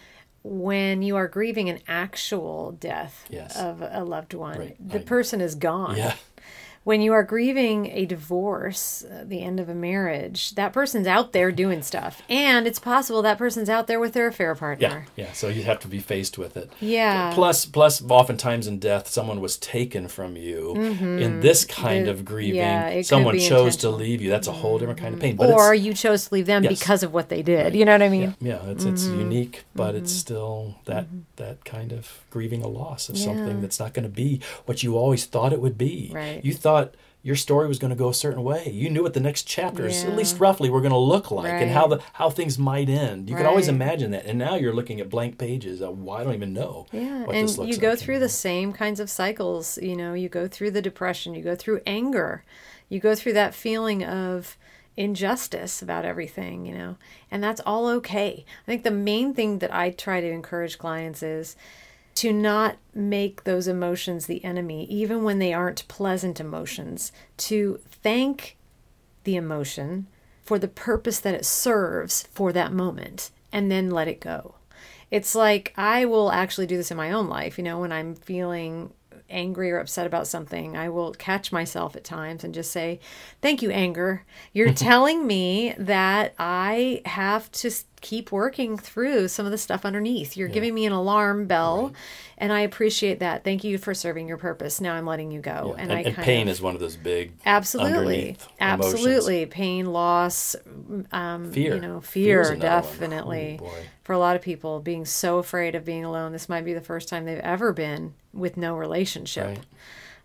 [0.43, 3.57] when you are grieving an actual death Yes.
[3.57, 4.77] of a loved one, Right.
[4.89, 5.97] the I- person is gone.
[5.97, 6.15] Yeah.
[6.85, 11.33] When you are grieving a divorce, uh, the end of a marriage, that person's out
[11.33, 12.21] there doing stuff.
[12.29, 15.07] And it's possible that person's out there with their affair partner.
[15.17, 15.25] Yeah.
[15.25, 15.33] yeah.
[15.33, 16.71] So you have to be faced with it.
[16.81, 17.33] Yeah.
[17.35, 20.75] Plus, plus, oftentimes in death, someone was taken from you.
[20.75, 22.05] In this kind Mm-hmm.
[22.05, 23.87] The- of grieving, yeah, someone chose to.
[23.87, 23.97] Mm-hmm.
[23.97, 24.29] leave you.
[24.31, 25.37] That's a whole different kind of pain.
[25.37, 26.79] But or you chose to leave them Yes.
[26.79, 27.75] because of what they did.
[27.75, 28.35] You know what I mean?
[28.41, 29.21] yeah, it's it's Mm-hmm.
[29.21, 33.95] unique, but it's still that that kind of grieving a loss of something that's not
[33.95, 36.11] going to be what you always thought it would be.
[36.13, 36.45] Right.
[36.45, 38.69] You thought your story was going to go a certain way.
[38.69, 40.11] You knew what the next chapters, Yeah.
[40.11, 43.31] at least roughly, were going to look like, and how the how things might end.
[43.31, 45.81] You could always imagine that, and now you're looking at blank pages.
[45.81, 46.89] Of, well, I don't even know.
[46.91, 48.27] Yeah, what and this looks you go like through anymore.
[48.27, 49.79] the same kinds of cycles.
[49.79, 52.43] You know, you go through the depression, you go through anger,
[52.89, 54.57] you go through that feeling of
[54.97, 56.97] injustice about everything, you know,
[57.31, 58.45] and that's all okay.
[58.65, 61.57] I think the main thing that I try to encourage clients is
[62.17, 68.57] to not make those emotions the enemy, even when they aren't pleasant emotions, to thank
[69.25, 70.07] the emotion
[70.43, 74.55] for the purpose that it serves for that moment and then let it go.
[75.11, 78.15] It's like I will actually do this in my own life, you know, when I'm
[78.15, 78.93] feeling
[79.31, 83.01] angry or upset about something, I will catch myself at times and just say,
[83.41, 84.25] Thank you, anger.
[84.53, 87.71] You're telling me that I have to
[88.05, 90.37] keep working through some of the stuff underneath.
[90.37, 91.95] You're giving me an alarm bell,
[92.37, 93.45] and I appreciate that.
[93.45, 94.79] Thank you for serving your purpose.
[94.79, 95.75] Now I'm letting you go.
[95.79, 97.97] And, I and kind pain of- is one of those big Absolutely.
[97.97, 98.95] underneath emotions.
[98.95, 99.47] Absolutely.
[99.47, 100.55] Pain, loss,
[101.13, 101.77] um, Fear.
[101.77, 103.59] you know, Fear fear, definitely.
[103.63, 103.73] Oh.
[104.03, 106.83] For a lot of people, being so afraid of being alone, this might be the
[106.83, 109.47] first time they've ever been with no relationship.
[109.47, 109.61] Right.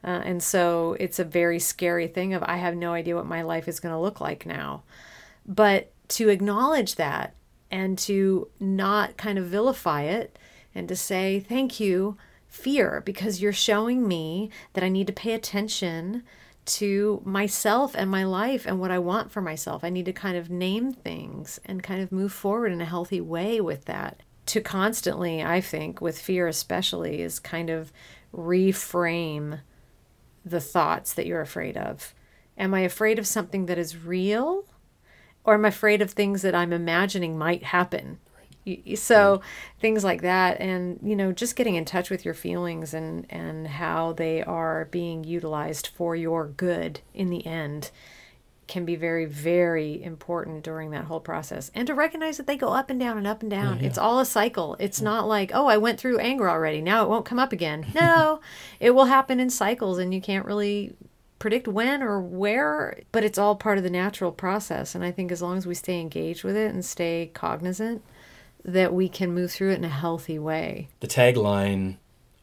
[0.04, 3.42] Uh, and so it's a very scary thing of I have no idea what my
[3.42, 4.84] life is going to look like now.
[5.46, 7.36] But to acknowledge that
[7.72, 10.38] and to not kind of vilify it
[10.74, 15.34] and to say, thank you, fear, because you're showing me that I need to pay
[15.34, 16.24] attention
[16.66, 19.84] to myself and my life and what I want for myself.
[19.84, 23.22] I need to kind of name things and kind of move forward in a healthy
[23.22, 24.22] way with that.
[24.48, 27.92] To constantly, I think, with fear especially, is kind of
[28.36, 29.60] reframe
[30.44, 32.16] the thoughts that you're afraid of.
[32.58, 34.66] Am I afraid of something that is real?
[35.44, 38.20] Or I'm afraid of things that I'm imagining might happen?
[38.96, 39.42] So
[39.80, 43.68] things like that, and you know, just getting in touch with your feelings and and
[43.68, 47.92] how they are being utilized for your good in the end
[48.68, 51.72] can be very very important during that whole process.
[51.74, 53.80] And to recognize that they go up and down and up and down.
[53.80, 54.76] It's all a cycle.
[54.80, 56.82] It's not like oh i went through anger already.
[56.82, 57.88] Now it won't come up again.
[57.96, 58.40] No
[58.80, 60.96] it will happen in cycles and you can't really
[61.40, 65.32] predict when or where but it's all part of the natural process and i think
[65.32, 68.04] as long as we stay engaged with it and stay cognizant
[68.66, 71.96] that we can move through it in a healthy way The tagline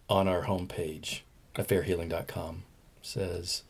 [0.09, 1.21] on our homepage,
[1.57, 2.63] affairhealing.com,
[3.03, 3.63] says,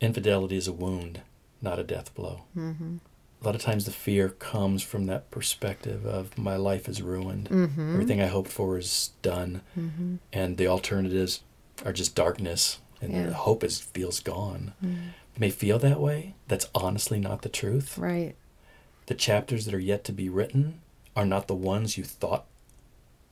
[0.00, 1.20] Infidelity is a wound,
[1.62, 2.42] not a death blow.
[2.56, 2.96] Mm-hmm.
[3.40, 7.48] A lot of times the fear comes from that perspective of my life is ruined.
[7.50, 9.62] Everything I hoped for is done.
[10.32, 11.40] And the alternatives
[11.84, 12.80] are just darkness.
[13.00, 13.26] And Yeah.
[13.26, 14.72] the hope is feels gone.
[14.82, 16.34] It may feel that way.
[16.48, 17.96] That's honestly not the truth.
[17.98, 18.34] right
[19.06, 20.80] The chapters that are yet to be written
[21.16, 22.44] are not the ones you thought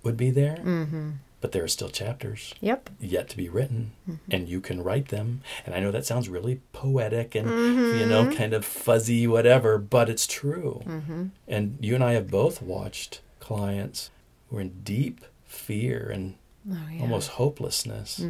[0.02, 1.10] would be there, mm-hmm.
[1.40, 4.30] but there are still chapters yep yet to be written, Mm-hmm.
[4.34, 5.42] and you can write them.
[5.66, 8.08] And I know that sounds really poetic and, you Mm-hmm.
[8.08, 10.82] know, kind of fuzzy, whatever, but it's true.
[10.86, 11.24] Mm-hmm.
[11.46, 14.10] And you and I have both watched clients
[14.48, 16.34] who are in deep fear and
[16.68, 16.78] oh, yeah.
[16.94, 17.02] Mm-hmm.
[17.02, 18.20] almost hopelessness.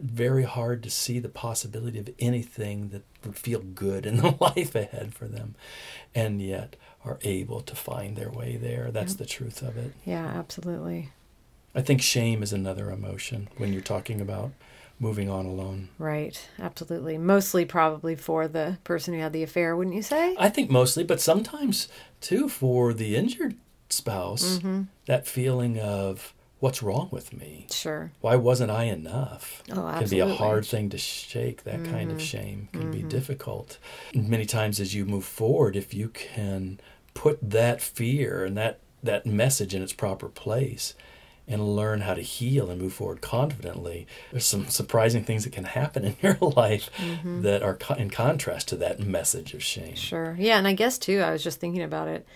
[0.00, 4.74] Very hard to see the possibility of anything that would feel good in the life
[4.74, 5.54] ahead for them,
[6.14, 8.90] and yet are able to find their way there.
[8.92, 9.92] That's the truth of it.
[10.04, 11.10] yeah absolutely
[11.74, 14.52] I think shame is another emotion when you're talking about
[15.00, 15.88] moving on alone.
[15.98, 17.18] Right, absolutely.
[17.18, 20.34] Mostly probably for the person who had the affair, wouldn't you say?
[20.38, 21.88] I think mostly, but sometimes
[22.20, 23.54] too for the injured
[23.90, 24.82] spouse, Mm-hmm.
[25.06, 27.66] that feeling of what's wrong with me?
[27.70, 28.10] Sure.
[28.20, 29.62] Why wasn't I enough?
[29.72, 30.26] Oh, it Can be a.
[30.26, 30.34] Mm-hmm.
[30.36, 31.64] hard thing to shake.
[31.64, 33.78] That kind of shame can be difficult.
[34.14, 36.80] Many times as you move forward, if you can
[37.14, 40.94] put that fear and that, that message in its proper place
[41.50, 45.64] and learn how to heal and move forward confidently, there's some surprising things that can
[45.64, 47.42] happen in your life Mm-hmm.
[47.42, 49.94] that are co- in contrast to that message of shame.
[49.94, 50.36] Sure.
[50.38, 52.26] Yeah, and I guess too, I was just thinking about it.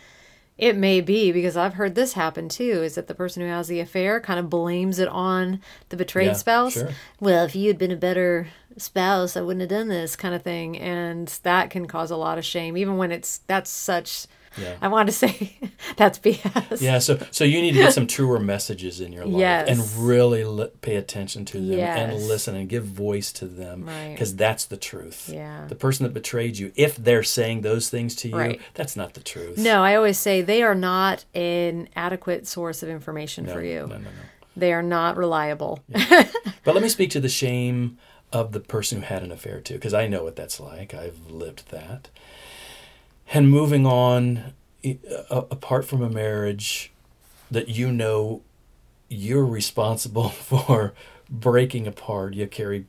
[0.59, 3.69] It may be because I've heard this happen too is that the person who has
[3.69, 6.75] the affair kind of blames it on the betrayed Yeah, spouse.
[6.75, 6.91] sure.
[7.21, 10.43] Well, if you had been a better spouse, I wouldn't have done this kind of
[10.43, 10.79] thing.
[10.79, 14.27] And that can cause a lot of shame, even when it's that's such
[14.59, 14.75] Yeah.
[14.83, 15.57] I want to say
[15.97, 16.81] that's BS.
[16.81, 19.69] Yeah, so so you need to get some truer messages in your life Yes.
[19.69, 24.13] and really li- pay attention to them and listen and give voice to them Right.
[24.13, 25.31] because that's the truth.
[25.33, 25.67] Yeah.
[25.69, 28.61] The person that betrayed you, if they're saying those things to you, Right.
[28.75, 29.59] that's not the truth.
[29.59, 33.81] No, I always say they are not an adequate source of information No, for you.
[33.87, 34.11] No, no, no.
[34.57, 35.81] They are not reliable.
[36.65, 37.99] But let me speak to the shame
[38.33, 40.95] of the person who had an affair too, because I know what that's like.
[40.95, 42.09] I've lived that.
[43.29, 44.53] And moving on,
[45.31, 46.93] apart from a marriage
[47.51, 48.43] that you know
[49.09, 50.95] you're responsible for
[51.31, 52.87] breaking apart, you carry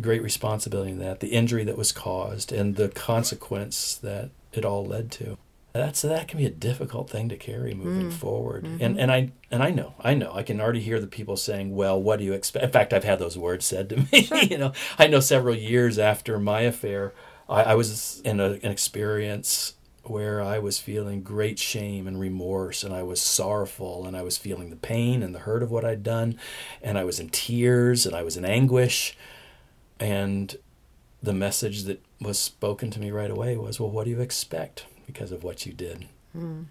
[0.00, 1.20] great responsibility in that.
[1.20, 5.38] The injury that was caused and the consequence that it all led to.
[5.72, 8.12] That's that can be a difficult thing to carry moving mm.
[8.12, 8.64] forward.
[8.64, 8.82] Mm-hmm.
[8.82, 10.32] And and I and I know, I know.
[10.34, 13.04] I can already hear the people saying, "Well, what do you expect?" In fact, I've
[13.04, 14.28] had those words said to me.
[14.48, 17.12] you know, I know several years after my affair,
[17.48, 19.74] I, I was in a, an experience
[20.04, 24.38] where I was feeling great shame and remorse, and I was sorrowful, and I was
[24.38, 26.38] feeling the pain and the hurt of what I'd done,
[26.82, 29.16] and I was in tears, and I was in anguish,
[30.00, 30.56] and
[31.22, 34.86] the message that was spoken to me right away was, "Well, what do you expect
[35.06, 36.06] because of what you did?"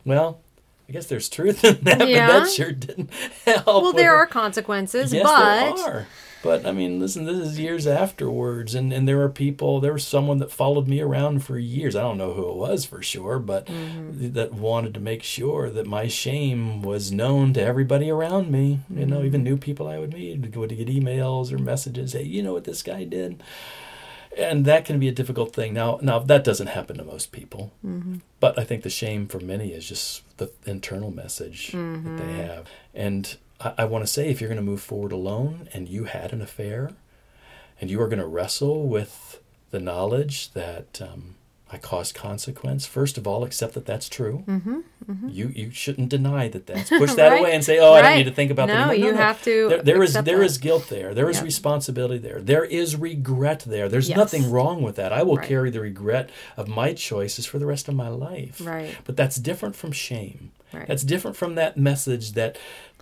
[0.06, 0.40] Well,
[0.88, 2.08] I guess there's truth in that, Hmm.
[2.08, 2.28] Yeah.
[2.28, 3.10] but that sure didn't
[3.46, 3.66] help.
[3.68, 4.18] Well, there it.
[4.18, 6.08] are consequences, Yes, but there are.
[6.48, 9.82] But I mean, listen, this is years afterwards, and, and there are people.
[9.82, 11.94] There was someone that followed me around for years.
[11.94, 14.32] I don't know who it was for sure, but Mm-hmm.
[14.32, 18.80] that wanted to make sure that my shame was known to everybody around me.
[18.90, 19.26] You know, Mm-hmm.
[19.26, 22.14] even new people I would meet would get emails or messages.
[22.14, 23.44] Hey, you know what this guy did?
[24.38, 25.74] And that can be a difficult thing.
[25.74, 28.16] Now, now that doesn't happen to most people, Mm-hmm.
[28.40, 32.18] but I think the shame for many is just the internal message that Mm-hmm.
[32.18, 32.68] they have.
[32.94, 36.06] And I, I want to say, if you're going to move forward alone and you
[36.06, 36.92] had an affair,
[37.80, 39.42] and you are going to wrestle with
[39.72, 41.36] the knowledge that um,
[41.72, 44.44] I caused consequence, first of all, accept that that's true.
[44.48, 47.40] Mm-hmm, You you shouldn't deny that that's push that Right.
[47.42, 48.86] away and say, oh, I don't need to think about that.
[48.88, 50.46] No, anymore." you have to There, there is accept there that.
[50.46, 51.14] is guilt there.
[51.14, 51.44] There is Yep.
[51.46, 52.40] responsibility there.
[52.42, 53.90] There is regret there.
[53.90, 54.18] There's Yes.
[54.18, 55.12] nothing wrong with that.
[55.14, 55.48] I will Right.
[55.48, 58.62] carry the regret of my choices for the rest of my life.
[58.64, 58.96] Right.
[59.04, 60.52] But that's different from shame.
[60.74, 60.88] Right.
[60.88, 62.58] That's different from that message that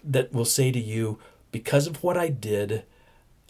[0.05, 1.19] that will say to you,
[1.51, 2.83] because of what I did,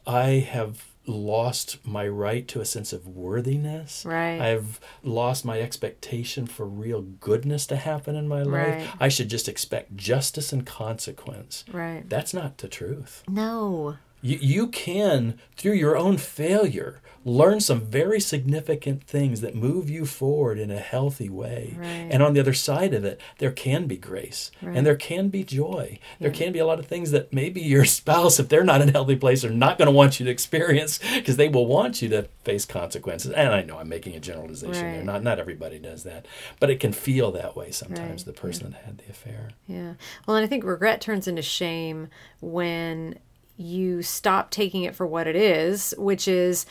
[0.07, 4.05] I have lost my right to a sense of worthiness.
[4.05, 4.39] Right.
[4.41, 8.87] I've lost my expectation for real goodness to happen in my life.
[8.87, 8.87] Right.
[8.99, 11.63] I should just expect justice and consequence.
[11.71, 12.07] right.
[12.09, 13.23] That's not the truth.
[13.27, 13.97] No.
[14.25, 20.05] You, you can, through your own failure, learn some very significant things that move you
[20.05, 21.75] forward in a healthy way.
[21.75, 22.07] Right.
[22.11, 24.75] And on the other side of it, there can be grace Right.
[24.77, 25.97] and there can be joy.
[26.19, 28.89] There can be a lot of things that maybe your spouse, if they're not in
[28.89, 31.99] a healthy place, are not going to want you to experience because they will want
[32.01, 33.31] you to face consequences.
[33.31, 34.95] And I know I'm making a generalization there.
[34.97, 35.03] Right.
[35.05, 36.27] Not, not everybody does that.
[36.59, 38.35] But it can feel that way sometimes, Right.
[38.35, 39.49] the person that had the affair.
[39.67, 39.93] Yeah.
[40.27, 42.07] Well, and I think regret turns into shame
[42.39, 43.17] when
[43.57, 46.65] you stop taking it for what it is, which is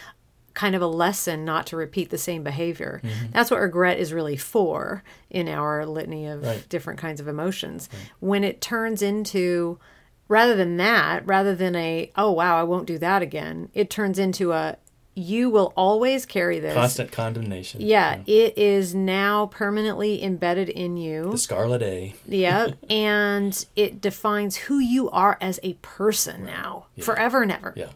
[0.53, 3.01] kind of a lesson not to repeat the same behavior.
[3.03, 3.27] Mm-hmm.
[3.33, 6.65] That's what regret is really for in our litany of Right.
[6.69, 7.89] different kinds of emotions.
[8.21, 9.79] When it turns into
[10.29, 14.19] rather than that, rather than a oh wow, I won't do that again, it turns
[14.19, 14.77] into a
[15.15, 16.75] you will always carry this.
[16.75, 17.81] Constant condemnation.
[17.81, 21.31] Yeah, it is now permanently embedded in you.
[21.31, 22.15] The scarlet A.
[22.27, 27.73] Yeah, and it defines who you are as a person now, forever and ever.
[27.77, 27.91] Yeah.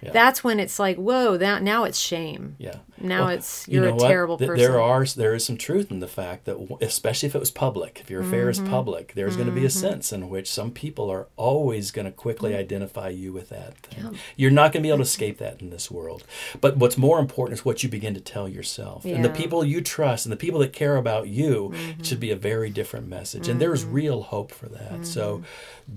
[0.00, 0.12] Yeah.
[0.12, 2.54] That's when it's like, whoa, that now it's shame.
[2.58, 2.76] Yeah.
[3.00, 4.08] Now Well, it's you you're know a what?
[4.08, 4.64] terrible Th- person.
[4.72, 7.98] There are there is some truth in the fact that especially if it was public,
[8.00, 8.64] if your affair Mm-hmm.
[8.64, 12.06] is public, there's going to be a sense in which some people are always going
[12.06, 12.60] to quickly Mm-hmm.
[12.60, 13.76] identify you with that.
[13.78, 14.18] Thing.
[14.36, 16.24] You're not going to be able to escape that in this world.
[16.60, 19.04] But what's more important is what you begin to tell yourself.
[19.04, 19.36] And the Mm-hmm.
[19.36, 21.72] people you trust and the people that care about you
[22.02, 23.48] should be a very different message.
[23.48, 25.06] And there's real hope for that.
[25.06, 25.42] So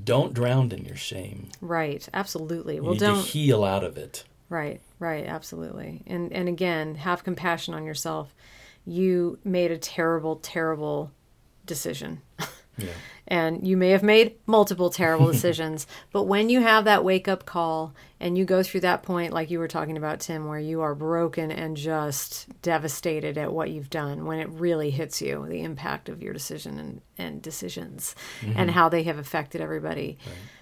[0.04, 1.50] don't drown in your shame.
[1.62, 2.76] right, absolutely.
[2.76, 4.24] You Well, need don't to heal out of it.
[4.50, 6.04] Right, right, absolutely.
[6.06, 8.36] And and again, have compassion on yourself.
[8.86, 11.12] You made a terrible, terrible
[11.66, 12.22] decision.
[12.78, 12.94] Yeah.
[13.28, 17.46] and you may have made multiple terrible decisions, but when you have that wake up
[17.46, 20.82] call and you go through that point like you were talking about Tim where you
[20.82, 25.62] are broken and just devastated at what you've done, when it really hits you, the
[25.62, 28.70] impact of your decision and, and decisions and mm-hmm.
[28.70, 30.18] how they have affected everybody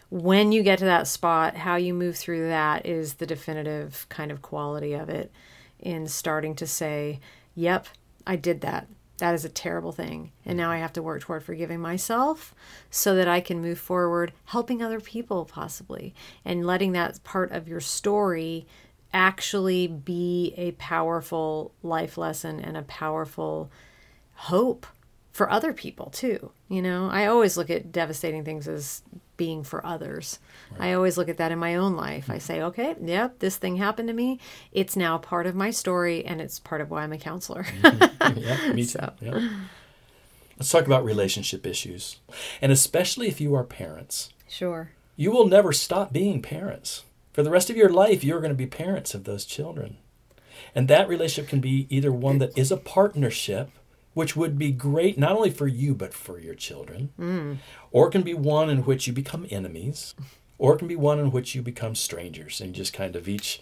[0.09, 4.31] when you get to that spot, how you move through that is the definitive kind
[4.31, 5.31] of quality of it
[5.79, 7.19] in starting to say,
[7.55, 7.87] yep,
[8.25, 8.87] I did that.
[9.19, 10.31] That is a terrible thing.
[10.45, 12.55] And now I have to work toward forgiving myself
[12.89, 17.67] so that I can move forward, helping other people possibly, and letting that part of
[17.67, 18.65] your story
[19.13, 23.69] actually be a powerful life lesson and a powerful
[24.33, 24.85] hope
[25.31, 26.51] for other people too.
[26.67, 29.01] You know, I always look at devastating things as
[29.39, 30.37] being for others.
[30.77, 32.29] I always look at that in my own life.
[32.29, 32.41] I mm-hmm.
[32.41, 34.39] say, okay, yep, this thing happened to me.
[34.73, 37.63] It's now part of my story and it's part of why I'm a counselor.
[37.63, 38.37] Mm-hmm.
[38.37, 38.99] yeah, me too.
[39.21, 39.49] Yeah.
[40.57, 42.17] Let's talk about relationship issues.
[42.61, 44.91] And especially if you are parents, sure.
[45.15, 47.05] you will never stop being parents.
[47.31, 49.97] For the rest of your life, you're going to be parents of those children.
[50.75, 53.71] And that relationship can be either one that is a partnership,
[54.13, 57.57] which would be great not only for you, but for your children, mm.
[57.91, 60.15] or it can be one in which you become enemies,
[60.57, 63.61] or it can be one in which you become strangers and just kind of each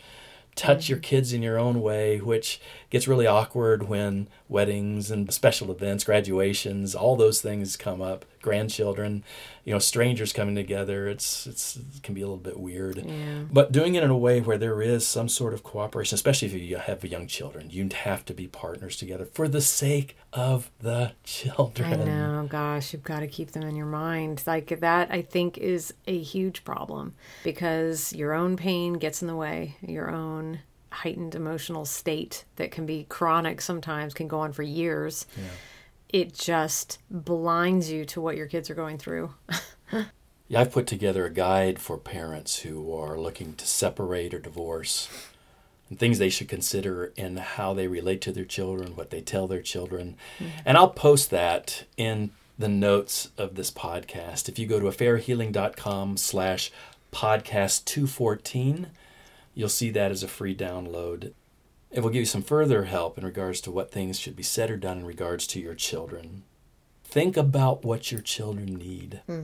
[0.55, 1.03] touch your mm.
[1.03, 6.95] kids in your own way, which gets really awkward when weddings and special events, graduations,
[6.95, 8.25] all those things come up.
[8.47, 9.25] Grandchildren,
[9.65, 11.07] you know, strangers coming together.
[11.09, 12.97] It's it's it can be a little bit weird.
[12.97, 13.43] Yeah.
[13.51, 16.53] But doing it in a way where there is some sort of cooperation, especially if
[16.53, 21.11] you have young children, you have to be partners together for the sake of the
[21.25, 22.01] children.
[22.01, 24.43] I know, gosh, you've got to keep them in your mind.
[24.47, 29.35] Like that, I think, is a huge problem because your own pain gets in the
[29.35, 34.63] way, your own heightened emotional state that can be chronic sometimes, can go on for
[34.63, 35.25] years.
[36.09, 39.33] It just blinds you to what your kids are going through.
[40.49, 45.09] Yeah, I've put together a guide for parents who are looking to separate or divorce
[45.89, 49.47] and things they should consider in how they relate to their children, what they tell
[49.47, 50.15] their children.
[50.39, 50.59] Mm-hmm.
[50.65, 54.47] And I'll post that in the notes of this podcast.
[54.47, 56.71] If you go to affairhealing.com slash
[57.11, 58.87] podcast 214,
[59.53, 61.33] you'll see that as a free download.
[61.91, 64.69] It will give you some further help in regards to what things should be said
[64.69, 66.43] or done in regards to your children.
[67.03, 69.21] Think about what your children need.
[69.25, 69.43] Hmm.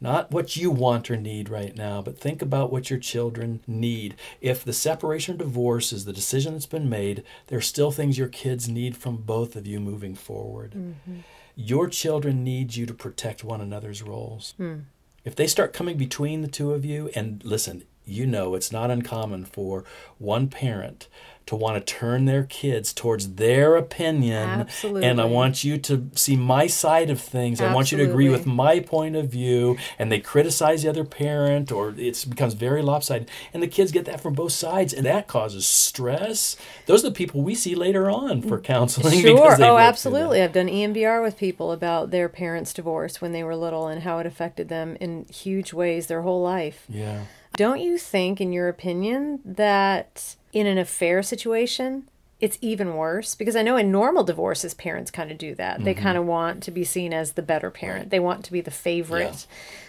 [0.00, 4.16] Not what you want or need right now, but think about what your children need.
[4.40, 8.18] If the separation or divorce is the decision that's been made, there are still things
[8.18, 10.72] your kids need from both of you moving forward.
[10.72, 11.18] Mm-hmm.
[11.54, 14.54] Your children need you to protect one another's roles.
[14.56, 14.78] Hmm.
[15.24, 18.90] If they start coming between the two of you, and listen, you know it's not
[18.90, 19.84] uncommon for
[20.18, 21.06] one parent
[21.46, 24.68] to want to turn their kids towards their opinion.
[24.82, 27.60] And I want you to see my side of things.
[27.60, 29.76] I want you to agree with my point of view.
[29.98, 33.30] And they criticize the other parent, or it becomes very lopsided.
[33.52, 36.56] And the kids get that from both sides, and that causes stress.
[36.86, 39.12] Those are the people we see later on for mm, counseling.
[39.22, 39.30] Sure.
[39.30, 39.88] Oh, lived through that.
[39.88, 40.42] absolutely.
[40.42, 44.18] I've done EMDR with people about their parents' divorce when they were little and how
[44.18, 46.84] it affected them in huge ways their whole life.
[46.88, 47.24] Yeah.
[47.56, 52.08] Don't you think, in your opinion, that in an affair situation,
[52.40, 53.34] it's even worse?
[53.34, 55.76] Because I know in normal divorces, parents kind of do that.
[55.76, 55.84] Mm-hmm.
[55.84, 58.60] They kind of want to be seen as the better parent, they want to be
[58.60, 59.46] the favorite.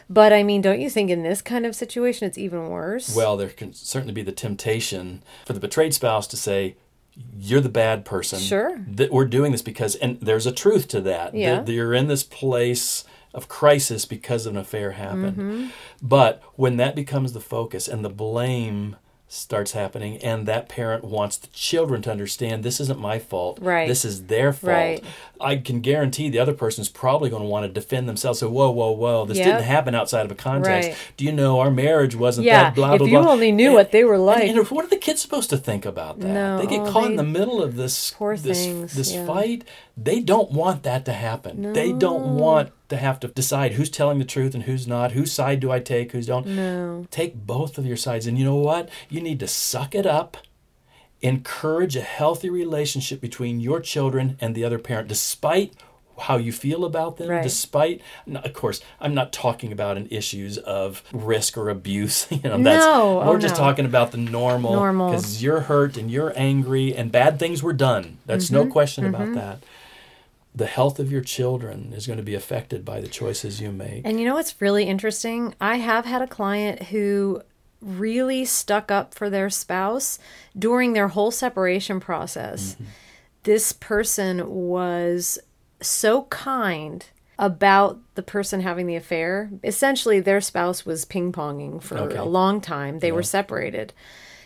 [0.10, 3.16] But I mean, don't you think in this kind of situation, it's even worse?
[3.16, 6.76] Well, there can certainly be the temptation for the betrayed spouse to say,
[7.40, 8.84] "You're the bad person." Sure.
[8.86, 11.34] That we're doing this because, and there's a truth to that.
[11.34, 11.62] Yeah.
[11.62, 15.38] That you're in this place of crisis because an affair happened.
[15.38, 15.68] Mm-hmm.
[16.02, 18.96] But when that becomes the focus and the blame
[19.28, 23.88] starts happening and that parent wants the children to understand this isn't my fault Right.
[23.88, 25.04] this is their fault Right.
[25.42, 28.70] i can guarantee the other person's probably going to want to defend themselves so whoa
[28.70, 29.46] whoa whoa this Yep.
[29.48, 30.98] didn't happen outside of a context Right.
[31.18, 32.66] do you know our marriage wasn't yeah.
[32.66, 34.44] that blah if blah you blah only knew And- what they were like.
[34.44, 36.28] and, and what are the kids supposed to think about that?
[36.28, 39.26] No, they get oh, caught in the middle of this Poor this, things, this yeah.
[39.26, 39.64] fight.
[39.96, 41.74] They don't want that to happen.
[41.74, 45.12] They don't want to have to decide who's telling the truth and who's not.
[45.12, 46.12] Whose side do I take?
[46.14, 46.48] Who's don't?
[46.48, 47.06] no.
[47.12, 48.26] Take both of your sides.
[48.26, 48.90] And you know what?
[49.10, 50.38] You need to suck it up.
[51.22, 55.74] Encourage a healthy relationship between your children and the other parent, despite
[56.20, 57.42] how you feel about them, Right.
[57.42, 62.28] despite, of course, I'm not talking about in issues of risk or abuse.
[62.32, 63.60] You know, that's, No, we're oh, just no.
[63.62, 65.10] talking about the normal, Normal.
[65.12, 68.18] because you're hurt and you're angry and bad things were done.
[68.26, 68.56] That's Mm-hmm.
[68.56, 69.64] no question about that.
[70.56, 74.06] The health of your children is going to be affected by the choices you make.
[74.06, 75.56] And you know what's really interesting?
[75.60, 77.42] I have had a client who
[77.82, 80.20] really stuck up for their spouse
[80.58, 82.74] during their whole separation process.
[82.76, 82.84] Mm-hmm.
[83.44, 85.40] This person was
[85.82, 87.06] so kind
[87.40, 89.50] about the person having the affair.
[89.64, 92.16] Essentially, their spouse was ping ponging for Okay.
[92.16, 93.00] a long time.
[93.00, 93.92] They were separated.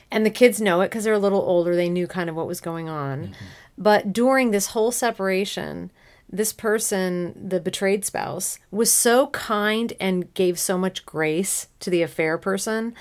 [0.10, 1.76] And the kids know it because they're a little older.
[1.76, 3.24] They knew kind of what was going on.
[3.26, 3.45] Mm-hmm.
[3.78, 5.91] But during this whole separation,
[6.30, 12.01] this person, the betrayed spouse, was so kind and gave so much grace to the
[12.01, 12.93] affair person.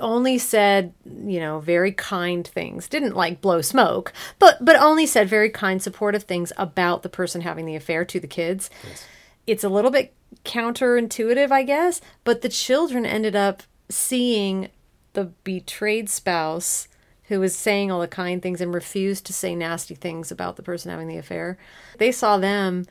[0.00, 2.88] Only said, you know, very kind things.
[2.88, 7.42] Didn't like blow smoke, but but only said very kind, supportive things about the person
[7.42, 8.70] having the affair to the kids.
[9.46, 14.70] It's a little bit counterintuitive, I guess, but the children ended up seeing
[15.12, 16.88] the betrayed spouse
[17.28, 20.62] who was saying all the kind things and refused to say nasty things about the
[20.62, 21.56] person having the affair.
[21.98, 22.84] They saw them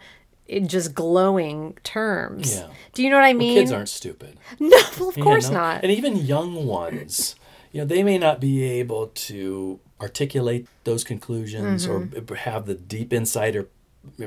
[0.47, 2.55] in just glowing terms.
[2.55, 2.67] Yeah.
[2.93, 3.57] Do you know what I Well, mean?
[3.57, 4.37] kids aren't stupid.
[4.59, 5.57] No, well, of You course know?
[5.59, 5.83] not.
[5.83, 7.35] And even young ones,
[7.71, 12.31] you know, they may not be able to articulate those conclusions Mm-hmm.
[12.33, 13.67] or have the deep insight or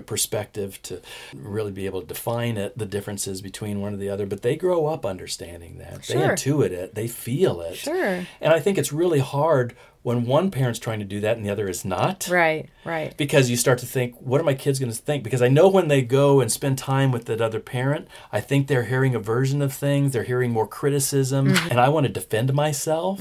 [0.06, 1.00] perspective to
[1.34, 4.56] really be able to define it, the differences between one or the other, but they
[4.56, 6.04] grow up understanding that.
[6.04, 6.16] sure.
[6.20, 7.76] They intuit it, they feel it.
[7.76, 8.24] Sure.
[8.40, 9.74] And I think it's really hard
[10.06, 13.16] when one parent's trying to do that and the other is not Right, right.
[13.16, 15.24] because you start to think, what are my kids going to think?
[15.24, 18.68] Because I know when they go and spend time with that other parent, I think
[18.68, 21.70] they're hearing a version of things, they're hearing more criticism, Mm-hmm.
[21.72, 23.18] and I want to defend myself.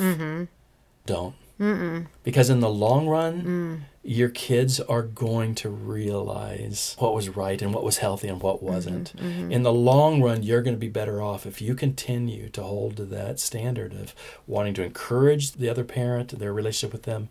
[1.07, 1.33] Don't.
[2.23, 3.79] Because in the long run, Mm.
[4.03, 8.61] your kids are going to realize what was right and what was healthy and what
[8.61, 9.13] wasn't.
[9.15, 12.97] In the long run, you're going to be better off if you continue to hold
[12.97, 14.13] to that standard of
[14.47, 17.29] wanting to encourage the other parent, their relationship with them.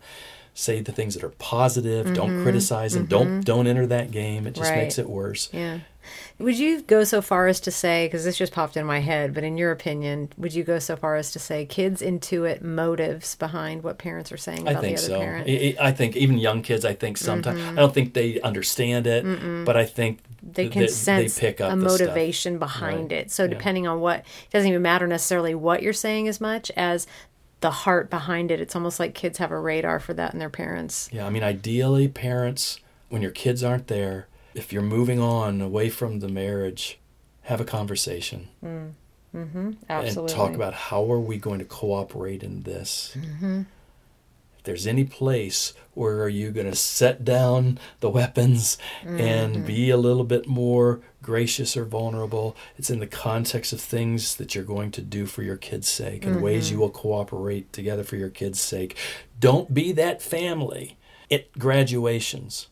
[0.57, 2.13] Say the things that are positive.
[2.13, 2.43] Don't mm-hmm.
[2.43, 3.07] criticize them.
[3.07, 3.39] Don't mm-hmm.
[3.41, 4.47] don't enter that game.
[4.47, 4.83] It just Right.
[4.83, 5.49] makes it worse.
[5.51, 5.79] Yeah.
[6.39, 9.33] Would you go so far as to say, because this just popped in my head,
[9.33, 13.35] but in your opinion, would you go so far as to say kids intuit motives
[13.35, 15.19] behind what parents are saying I about think the other so.
[15.19, 15.49] parent?
[15.49, 16.85] I, I think even young kids.
[16.85, 17.77] I think sometimes mm-hmm.
[17.77, 21.73] I don't think they understand it, but I think they th- can sense pick up
[21.73, 22.07] a the stuff.
[22.07, 23.23] motivation behind Right.
[23.23, 23.31] it.
[23.31, 23.49] So Yeah.
[23.49, 27.07] depending on what, it doesn't even matter necessarily what you're saying as much as
[27.61, 28.59] the heart behind it.
[28.59, 31.09] It's almost like kids have a radar for that in their parents.
[31.11, 32.79] Yeah, I mean, ideally, parents,
[33.09, 36.99] when your kids aren't there, if you're moving on away from the marriage,
[37.43, 38.47] have a conversation
[39.33, 39.81] Absolutely.
[39.89, 43.15] and talk about how are we going to cooperate in this.
[43.19, 43.63] Mm-hmm.
[44.65, 49.19] There's any place where are you going to set down the weapons Mm-hmm.
[49.19, 54.35] and be a little bit more gracious or vulnerable, it's in the context of things
[54.35, 56.73] that you're going to do for your kids' sake and ways Mm-hmm.
[56.75, 58.95] you will cooperate together for your kids' sake.
[59.39, 60.97] Don't be that family
[61.31, 62.67] at graduations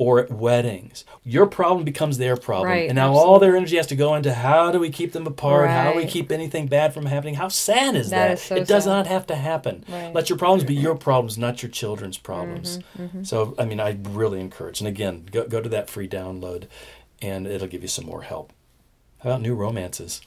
[0.00, 1.04] or at weddings.
[1.24, 2.70] Your problem becomes their problem.
[2.70, 5.26] Right, and now all their energy has to go into how do we keep them
[5.26, 5.68] apart?
[5.68, 7.34] How do we keep anything bad from happening?
[7.34, 8.32] How sad is That that?
[8.32, 8.90] is so it does sad.
[8.90, 9.84] not have to happen.
[9.86, 10.04] Right.
[10.04, 12.78] Mm-hmm, Let your problems be your problems, not your children's problems.
[13.24, 14.80] So, I mean, I really encourage.
[14.80, 16.64] And again, go, go to that free download
[17.20, 18.54] and it'll give you some more help.
[19.18, 20.22] How about new romances?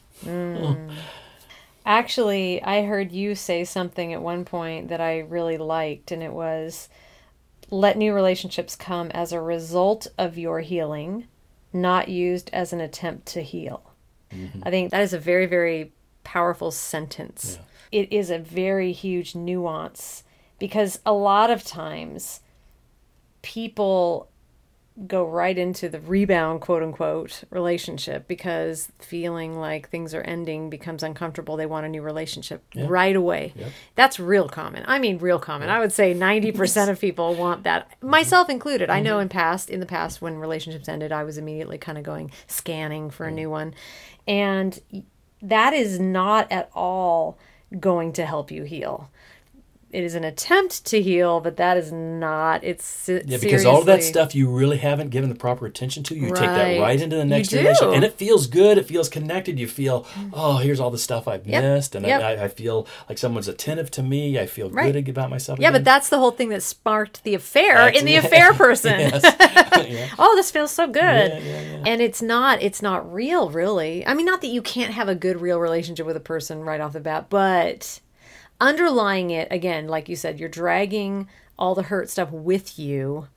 [1.86, 6.32] Actually, I heard you say something at one point that I really liked, and it
[6.32, 6.88] was
[7.74, 11.28] let new relationships come as a result of your healing,
[11.74, 13.92] not used as an attempt to heal.
[14.32, 14.60] Mm-hmm.
[14.64, 15.92] I think that is a very, very
[16.24, 17.58] powerful sentence.
[17.92, 20.24] It is a very huge nuance
[20.60, 22.42] because a lot of times
[23.42, 24.30] people
[25.08, 31.02] go right into the rebound quote unquote relationship because feeling like things are ending becomes
[31.02, 31.58] uncomfortable.
[31.58, 33.54] They want a new relationship right away.
[33.56, 33.72] Yep.
[33.96, 34.84] that's real common.
[34.86, 35.70] I mean real common.
[35.70, 38.90] I would say 90% of people want that myself included.
[38.90, 39.24] I know mm-hmm.
[39.24, 43.10] in past in the past when relationships ended i was immediately kind of going scanning
[43.10, 43.74] for a new one.
[44.28, 44.80] And
[45.42, 47.38] that is not at all
[47.80, 49.10] going to help you heal
[49.94, 52.64] it is an attempt to heal, but that is not.
[52.64, 56.16] It's Yeah, because all of that stuff you really haven't given the proper attention to,
[56.16, 56.80] you take that Right.
[56.82, 57.60] right into the next do.
[57.60, 58.78] relation, and it feels good.
[58.80, 59.60] It feels connected.
[59.60, 61.64] You feel, oh, here's all the stuff I've Yep.
[61.64, 62.22] missed, and Yep.
[62.22, 64.40] I, I feel like someone's attentive to me.
[64.40, 64.92] I feel Right.
[64.92, 65.60] good about myself.
[65.60, 69.00] Yeah, but that's the whole thing that sparked the affair That's- in the affair person.
[69.24, 70.10] yeah.
[70.18, 71.42] oh, this feels so good.
[71.44, 71.84] Yeah.
[71.86, 74.06] And it's not it's not real really.
[74.08, 76.82] I mean not that you can't have a good real relationship with a person right
[76.82, 78.00] off the bat, but
[78.60, 81.28] underlying it again, like you said, you're dragging
[81.58, 83.28] all the hurt stuff with you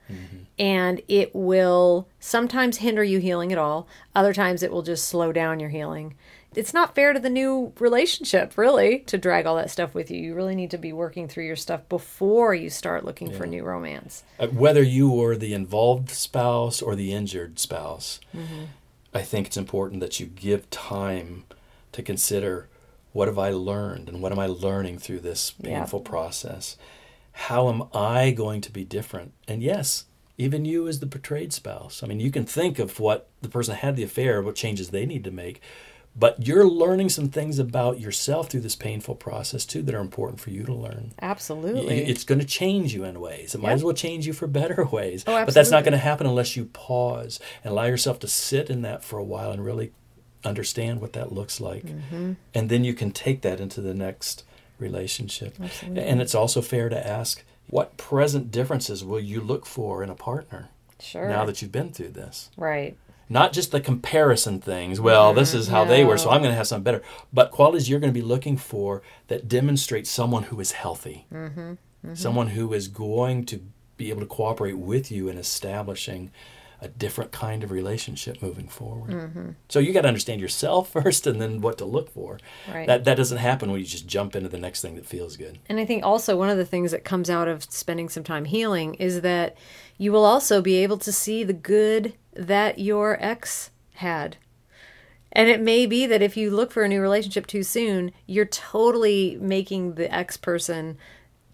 [0.59, 3.87] and it will sometimes hinder you healing at all.
[4.15, 6.15] Other times it will just slow down your healing.
[6.55, 10.19] It's not fair to the new relationship, really, to drag all that stuff with you.
[10.19, 13.63] You really need to be working through your stuff before you start looking for new
[13.63, 14.23] romance.
[14.39, 18.21] Uh, whether you are the involved spouse or the injured spouse,
[19.13, 21.45] I think it's important that you give time
[21.93, 22.69] to consider
[23.17, 25.79] what have I learned and what am I learning through this Yeah.
[25.79, 26.77] painful process?
[27.33, 29.33] How am I going to be different?
[29.49, 30.05] And yes,
[30.39, 32.03] even you as the betrayed spouse.
[32.03, 34.91] I mean, you can think of what the person that had the affair, what changes
[34.91, 35.61] they need to make,
[36.19, 40.41] but you're learning some things about yourself through this painful process too that are important
[40.41, 41.13] for you to learn.
[41.23, 42.05] Absolutely.
[42.07, 43.55] It's going to change you in ways.
[43.55, 43.77] It might Yep.
[43.77, 45.25] as well change you for better ways.
[45.27, 45.45] Oh, absolutely.
[45.47, 48.83] but that's not going to happen unless you pause and allow yourself to sit in
[48.83, 49.93] that for a while and really
[50.47, 51.87] understand what that looks like.
[51.87, 52.33] Mm-hmm.
[52.55, 54.45] And then you can take that into the next
[54.79, 55.57] relationship.
[55.83, 60.15] And it's also fair to ask what present differences will you look for in a
[60.15, 60.69] partner
[61.01, 61.29] sure.
[61.29, 62.51] now that you've been through this?
[62.57, 62.97] right.
[63.29, 65.01] Not just the comparison things.
[65.01, 65.59] Well, this mm-hmm.
[65.59, 66.31] is how they were, so.
[66.31, 67.03] I'm going to have something better.
[67.33, 71.61] But qualities you're going to be looking for that demonstrate someone who is healthy, mm-hmm.
[71.61, 72.15] Mm-hmm.
[72.15, 73.61] someone who is going to
[73.97, 76.31] be able to cooperate with you in establishing
[76.81, 79.11] a different kind of relationship moving forward.
[79.11, 79.51] Mm-hmm.
[79.69, 82.39] So you got to understand yourself first and then what to look for.
[82.73, 82.87] Right.
[82.87, 85.59] That that doesn't happen when you just jump into the next thing that feels good.
[85.69, 88.45] And I think also one of the things that comes out of spending some time
[88.45, 89.57] healing is that
[89.99, 94.37] you will also be able to see the good that your ex had.
[95.33, 98.47] And it may be that if you look for a new relationship too soon, you're
[98.47, 100.97] totally making the ex person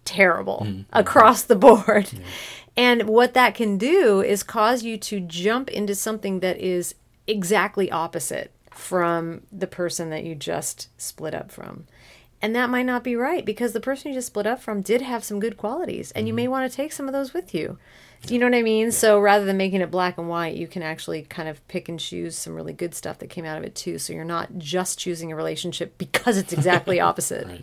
[0.05, 0.83] terrible mm-hmm.
[0.93, 2.11] across the board.
[2.77, 6.95] And what that can do is cause you to jump into something that is
[7.27, 11.87] exactly opposite from the person that you just split up from.
[12.41, 15.01] And that might not be right because the person you just split up from did
[15.03, 16.37] have some good qualities and you mm-hmm.
[16.37, 17.79] may want to take some of those with you.
[18.29, 18.93] You know what I mean?
[18.93, 21.99] So rather than making it black and white, you can actually kind of pick and
[21.99, 23.99] choose some really good stuff that came out of it too.
[23.99, 27.47] So you're not just choosing a relationship because it's exactly opposite.
[27.47, 27.59] Well,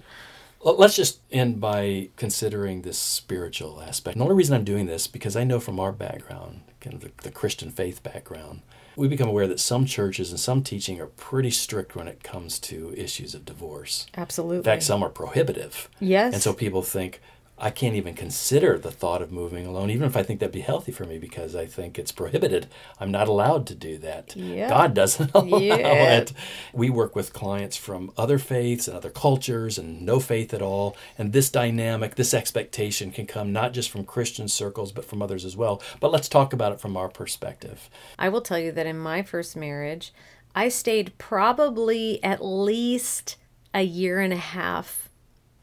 [0.61, 4.15] let's just end by considering this spiritual aspect.
[4.15, 7.01] And the only reason I'm doing this because I know from our background, kind of
[7.01, 8.61] the, the Christian faith background,
[8.95, 12.59] we become aware that some churches and some teaching are pretty strict when it comes
[12.59, 14.07] to issues of divorce.
[14.17, 14.57] Absolutely.
[14.57, 15.89] In fact, some are prohibitive.
[15.99, 16.33] Yes.
[16.33, 17.21] And so people think,
[17.61, 20.61] I can't even consider the thought of moving alone, even if I think that'd be
[20.61, 22.67] healthy for me, because I think it's prohibited.
[22.99, 24.35] I'm not allowed to do that.
[24.35, 24.69] Yeah.
[24.69, 26.17] God doesn't allow Yeah.
[26.19, 26.33] it.
[26.73, 30.95] We work with clients from other faiths and other cultures and no faith at all.
[31.17, 35.43] And this dynamic, this expectation can come not just from Christian circles, but from others
[35.43, 35.81] as well.
[35.99, 37.89] But let's talk about it from our perspective.
[38.17, 40.13] I will tell you that in my first marriage,
[40.55, 43.35] I stayed probably at least
[43.73, 45.09] a year and a half,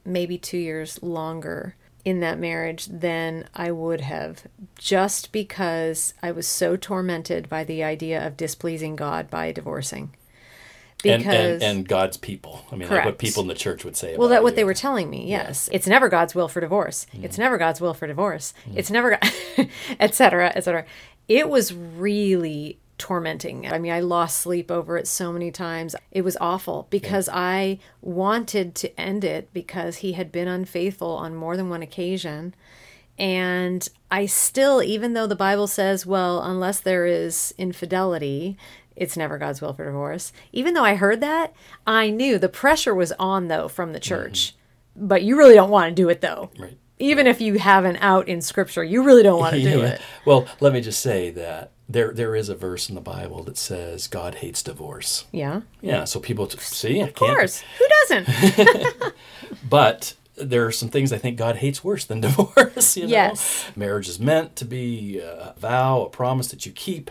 [0.04, 1.74] maybe two years longer
[2.06, 4.44] in that marriage than I would have,
[4.78, 10.14] just because I was so tormented by the idea of displeasing God by divorcing.
[11.04, 12.64] And, Because and, and God's people.
[12.70, 14.56] I mean, like what people in the church would say well, that what you.
[14.56, 15.28] they were telling me.
[15.28, 17.08] Yes, it's never God's will for divorce.
[17.12, 17.24] Mm-hmm.
[17.24, 18.54] It's never God's will for divorce.
[18.68, 18.78] Mm-hmm.
[18.78, 19.18] It's never,
[20.00, 20.86] et cetera, et cetera.
[21.26, 23.70] It was really tormenting.
[23.70, 25.94] I mean, I lost sleep over it so many times.
[26.10, 31.34] It was awful because I wanted to end it because he had been unfaithful on
[31.34, 32.54] more than one occasion.
[33.18, 38.56] And I still, even though the Bible says, well, unless there is infidelity,
[38.94, 40.32] it's never God's will for divorce.
[40.52, 41.54] Even though I heard that,
[41.86, 44.08] I knew the pressure was on, though, from the mm-hmm.
[44.08, 44.54] church.
[44.94, 46.50] But you really don't want to do it, though.
[46.58, 46.78] Right.
[46.98, 49.86] Even if you have an out in scripture, you really don't want to do Yeah.
[49.86, 50.00] it.
[50.24, 53.56] Well, let me just say that there there is a verse in the Bible that
[53.58, 55.26] says God hates divorce.
[55.30, 55.60] Yeah.
[55.82, 57.62] Yeah, so people t- see, Of course.
[57.78, 57.86] Who
[58.24, 59.14] doesn't?
[59.68, 62.96] But there are some things I think God hates worse than divorce.
[62.96, 63.08] You know?
[63.10, 63.64] Yes.
[63.76, 67.10] marriage is meant to be a vow, a promise that you keep,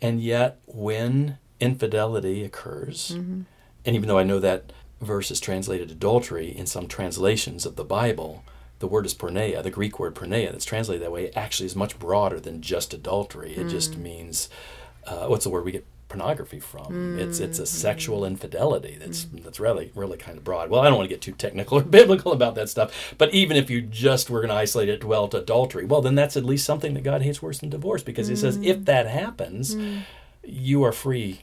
[0.00, 3.42] and yet when infidelity occurs, Mm-hmm.
[3.84, 7.84] and even though I know that verse is translated adultery in some translations of the
[7.84, 8.44] Bible.
[8.82, 12.00] The word is porneia, the Greek word porneia that's translated that way, actually is much
[12.00, 13.54] broader than just adultery.
[13.54, 14.02] It just Mm.
[14.02, 14.48] means,
[15.06, 17.16] uh, what's the word we get pornography from?
[17.16, 20.68] It's it's a sexual infidelity that's that's really really kind of broad.
[20.68, 23.56] Well, I don't want to get too technical or biblical about that stuff, but even
[23.56, 26.44] if you just were going to isolate it well to adultery, well, then that's at
[26.44, 29.76] least something that God hates worse than divorce because He says if that happens,
[30.42, 31.42] you are free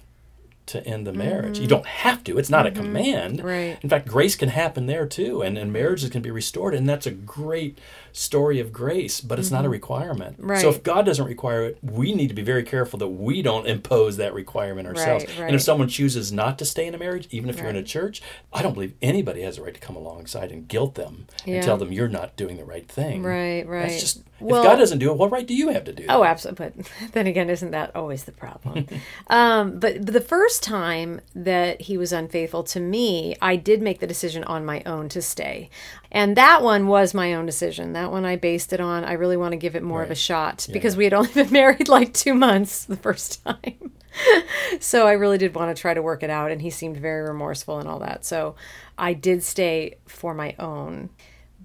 [0.70, 1.58] to end the marriage.
[1.58, 1.70] You mm-hmm.
[1.70, 2.38] don't have to.
[2.38, 2.82] It's not a mm-hmm.
[2.82, 3.44] command.
[3.44, 3.78] Right.
[3.82, 7.06] In fact, grace can happen there too, and, and marriages can be restored, and that's
[7.06, 7.80] a great
[8.12, 9.74] story of grace, but it's not a mm-hmm.
[9.74, 10.36] requirement.
[10.40, 10.62] Right.
[10.62, 13.68] So if God doesn't require it, we need to be very careful that we don't
[13.68, 15.26] impose that requirement ourselves.
[15.26, 17.76] Right, And if someone chooses not to stay in a marriage, even if you're in
[17.76, 21.28] a church, I don't believe anybody has a right to come alongside and guilt them
[21.46, 21.56] Yeah.
[21.56, 23.24] and tell them you're not doing the right thing.
[23.24, 23.90] Right, right.
[23.90, 26.06] That's just Well- if God doesn't do it, what right do you have to do
[26.08, 26.16] that?
[26.16, 26.72] Oh, absolutely.
[26.72, 28.88] But then again, isn't that always the problem?
[29.28, 34.00] um, but, but the first time that he was unfaithful to me, I did make
[34.00, 35.70] the decision on my own to stay.
[36.12, 37.94] And that one was my own decision.
[37.94, 39.04] That one I based it on.
[39.04, 40.18] I really want to give it more of a Right.
[40.18, 43.92] shot because we had only been married like two months the first time.
[44.80, 46.52] so I really did want to try to work it out.
[46.52, 48.26] And he seemed very remorseful and all that.
[48.26, 48.56] So
[48.98, 51.10] I did stay for my own.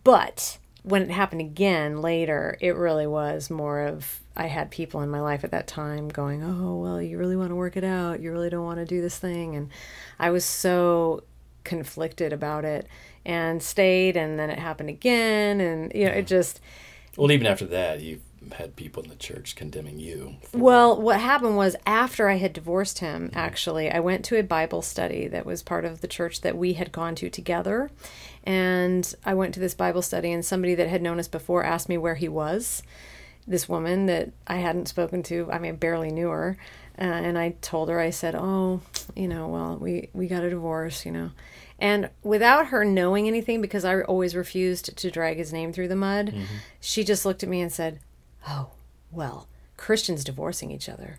[0.05, 5.11] But when it happened again later, it really was more of I had people in
[5.11, 8.21] my life at that time going, "Oh, well, you really want to work it out.
[8.21, 9.71] You really don't want to do this thing." And
[10.19, 11.25] I was so
[11.65, 12.87] conflicted about it
[13.25, 16.61] and stayed and then it happened again and you know, it just
[17.17, 18.21] Well, even after that, you've
[18.53, 20.35] had people in the church condemning you.
[20.43, 23.39] for- Well, what happened was after I had divorced him, mm-hmm.
[23.39, 26.75] actually, I went to a Bible study that was part of the church that we
[26.75, 27.91] had gone to together.
[28.45, 31.89] And I went to this Bible study, and somebody that had known us before asked
[31.89, 32.83] me where he was.
[33.47, 36.57] This woman that I hadn't spoken to, I mean, I barely knew her.
[36.99, 38.81] Uh, and I told her, I said, Oh,
[39.17, 41.31] you know, well, we, we got a divorce, you know.
[41.79, 45.97] And without her knowing anything, because I always refused to drag his name through the
[45.97, 46.33] mud,
[46.81, 47.99] she just looked at me and said,
[48.49, 48.69] Oh,
[49.11, 51.19] well, Christians divorcing each other.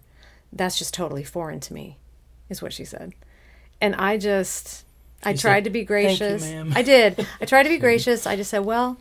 [0.54, 1.98] That's just totally foreign to me,
[2.50, 3.14] is what she said.
[3.82, 4.85] And I just,
[5.26, 6.42] I tried said, to be "Thank you, gracious.
[6.44, 7.28] ma'am." I did.
[7.42, 8.26] I tried to be gracious.
[8.28, 8.98] I just said, well,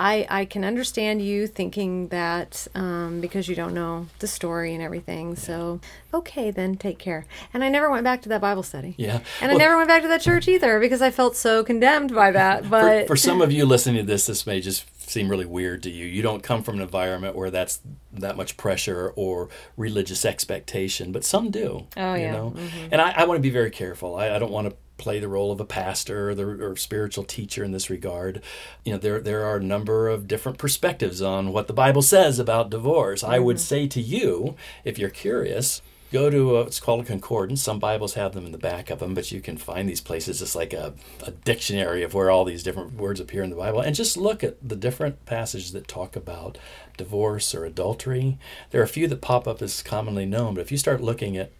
[0.00, 4.82] I, I can understand you thinking that um, because you don't know the story and
[4.82, 5.36] everything.
[5.36, 5.80] So,
[6.14, 7.26] okay, then take care.
[7.52, 8.94] And I never went back to that Bible study.
[8.96, 9.20] Yeah.
[9.42, 12.30] And I never went back to that church either because I felt so condemned by
[12.30, 12.64] that.
[12.70, 15.90] But for some of you listening to this, this may just seem really weird to
[15.90, 16.06] you.
[16.06, 17.80] You don't come from an environment where that's
[18.12, 21.88] that much pressure or religious expectation, but some do.
[21.96, 22.32] Oh, you yeah.
[22.32, 22.54] know?
[22.92, 24.14] And I, I want to be very careful.
[24.14, 27.24] I, I don't want to play the role of a pastor or, the, or spiritual
[27.24, 28.42] teacher in this regard.
[28.84, 32.38] You know, there there are a number of different perspectives on what the Bible says
[32.38, 33.24] about divorce.
[33.24, 33.62] I would mm-hmm.
[33.62, 35.80] say to you, if you're curious,
[36.12, 37.62] go to a, it's called a concordance.
[37.62, 40.42] Some Bibles have them in the back of them, but you can find these places.
[40.42, 40.92] It's like a,
[41.24, 44.44] a dictionary of where all these different words appear in the Bible, and just look
[44.44, 46.58] at the different passages that talk about
[46.96, 48.38] divorce or adultery.
[48.70, 51.36] There are a few that pop up as commonly known, but if you start looking
[51.36, 51.52] at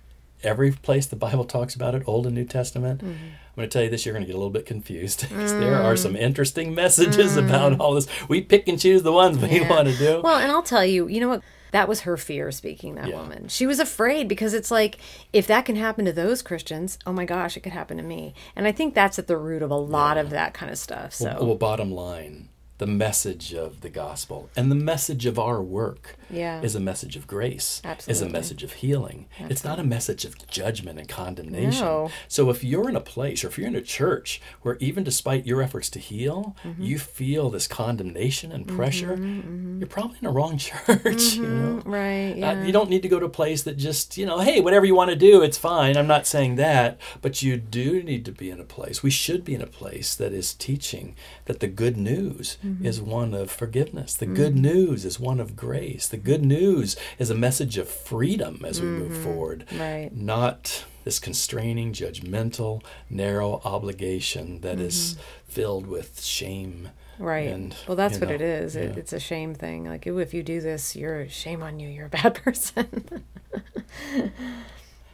[0.43, 3.11] every place the Bible talks about it, Old and New Testament, mm-hmm.
[3.11, 5.21] I'm going to tell you this, you're going to get a little bit confused.
[5.29, 5.99] 'cause There are mm.
[5.99, 7.47] some interesting messages mm.
[7.47, 8.07] about all this.
[8.29, 9.69] We pick and choose the ones we Yeah.
[9.69, 10.21] want to do.
[10.23, 11.43] Well, and I'll tell you, you know what?
[11.73, 13.21] That was her fear speaking, that Yeah.
[13.21, 13.47] woman.
[13.49, 14.99] She was afraid because it's like,
[15.33, 18.35] if that can happen to those Christians, oh my gosh, it could happen to me.
[18.57, 21.15] And I think that's at the root of a lot of that kind of stuff.
[21.15, 22.49] So, Well, bottom line,
[22.81, 26.63] the message of the gospel and the message of our work Yeah.
[26.63, 28.13] is a message of grace, Absolutely.
[28.13, 29.27] is a message of healing.
[29.39, 31.85] It's not a message of judgment and condemnation.
[31.85, 32.11] No.
[32.27, 35.45] So if you're in a place or if you're in a church where even despite
[35.47, 36.83] your efforts to heal, Mm-hmm.
[36.83, 39.15] you feel this condemnation and pressure,
[39.79, 41.83] you're probably in the wrong church, you know.
[41.85, 42.35] right.
[42.43, 44.87] Uh, you don't need to go to a place that just, you know, hey, whatever
[44.87, 45.97] you want to do, it's fine.
[45.99, 46.99] I'm not saying that.
[47.21, 50.15] But you do need to be in a place, we should be in a place
[50.15, 51.15] that is teaching
[51.45, 52.87] that the good news Mm-hmm.
[52.87, 54.15] is one of forgiveness.
[54.15, 56.09] The good news is one of grace.
[56.09, 59.67] The good news is a message of freedom as we move forward.
[59.69, 59.81] Mm-hmm.
[59.81, 60.11] Right.
[60.15, 65.17] Not this constraining, judgmental, narrow obligation that is
[65.49, 66.91] filled with shame.
[67.19, 67.49] Right.
[67.49, 68.77] And, well, that's what know, it is.
[68.77, 68.99] It, yeah.
[68.99, 69.85] it's a shame thing.
[69.85, 71.89] Like, ooh, if you do this, you're shame on you.
[71.89, 73.23] You're a bad person.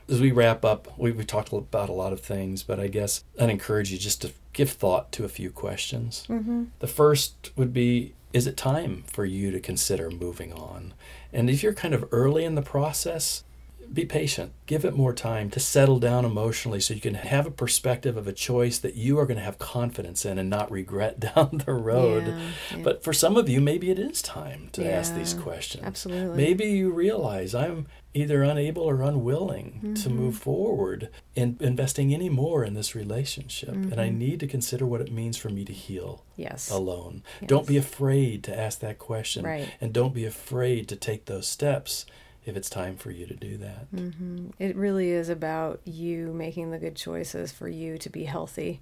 [0.09, 3.25] as we wrap up, we, we talked about a lot of things, but I guess
[3.41, 6.25] I'd encourage you just to give thought to a few questions.
[6.29, 6.65] Mm-hmm.
[6.79, 10.95] The first would be Is it time for you to consider moving on?
[11.33, 13.45] And if you're kind of early in the process,
[13.93, 14.53] be patient.
[14.67, 18.27] Give it more time to settle down emotionally so you can have a perspective of
[18.27, 21.73] a choice that you are going to have confidence in and not regret down the
[21.73, 22.27] road.
[22.27, 22.41] Yeah,
[22.77, 22.83] yeah.
[22.83, 25.85] But for some of you, maybe it is time to ask these questions.
[25.85, 26.37] absolutely.
[26.37, 30.17] Maybe you realize I'm either unable or unwilling to Mm-hmm.
[30.17, 33.69] move forward in investing any more in this relationship.
[33.71, 34.01] And Mm-hmm.
[34.01, 36.71] I need to consider what it means for me to heal yes.
[36.71, 37.23] alone.
[37.45, 39.45] Don't be afraid to ask that question.
[39.45, 39.69] Right.
[39.81, 42.07] And don't be afraid to take those steps
[42.47, 43.93] if it's time for you to do that.
[43.93, 44.53] Mm.
[44.61, 48.81] It really is about you making the good choices for you to be healthy.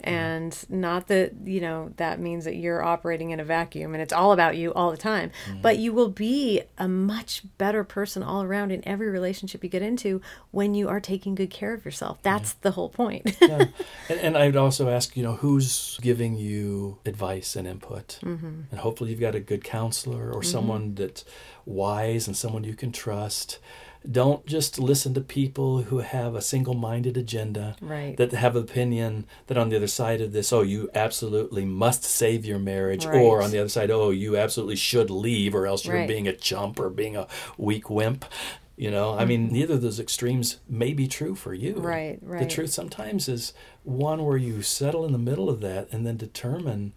[0.00, 4.12] And not that, you know, that means that you're operating in a vacuum and it's
[4.12, 5.32] all about you all the time.
[5.60, 9.82] But you will be a much better person all around in every relationship you get
[9.82, 12.18] into when you are taking good care of yourself.
[12.22, 13.36] That's the whole point.
[13.40, 13.66] yeah.
[14.08, 18.18] And, and I'd also ask, you know, who's giving you advice and input?
[18.22, 18.60] Mm-hmm.
[18.70, 21.26] And hopefully you've got a good counselor or someone that's
[21.68, 23.58] wise and someone you can trust.
[24.10, 28.16] Don't just listen to people who have a single minded agenda, Right.
[28.16, 32.04] that have an opinion that on the other side of this, oh, you absolutely must
[32.04, 33.20] save your marriage, Right.
[33.20, 36.08] or on the other side, oh, you absolutely should leave, or else you're Right.
[36.08, 37.26] being a chump or being a
[37.58, 38.24] weak wimp.
[38.76, 39.54] You know, I mean, mm-hmm.
[39.54, 41.74] neither of those extremes may be true for you.
[41.74, 42.38] Right, right.
[42.38, 43.52] The truth sometimes is
[43.82, 46.92] one where you settle in the middle of that and then determine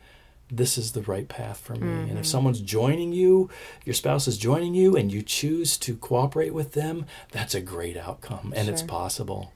[0.52, 1.88] this is the right path for me.
[1.88, 2.18] And Mm-hmm.
[2.18, 3.50] if someone's joining you,
[3.86, 7.98] your spouse is joining you, and you choose to cooperate with them, that's a great
[7.98, 9.54] outcome and it's possible.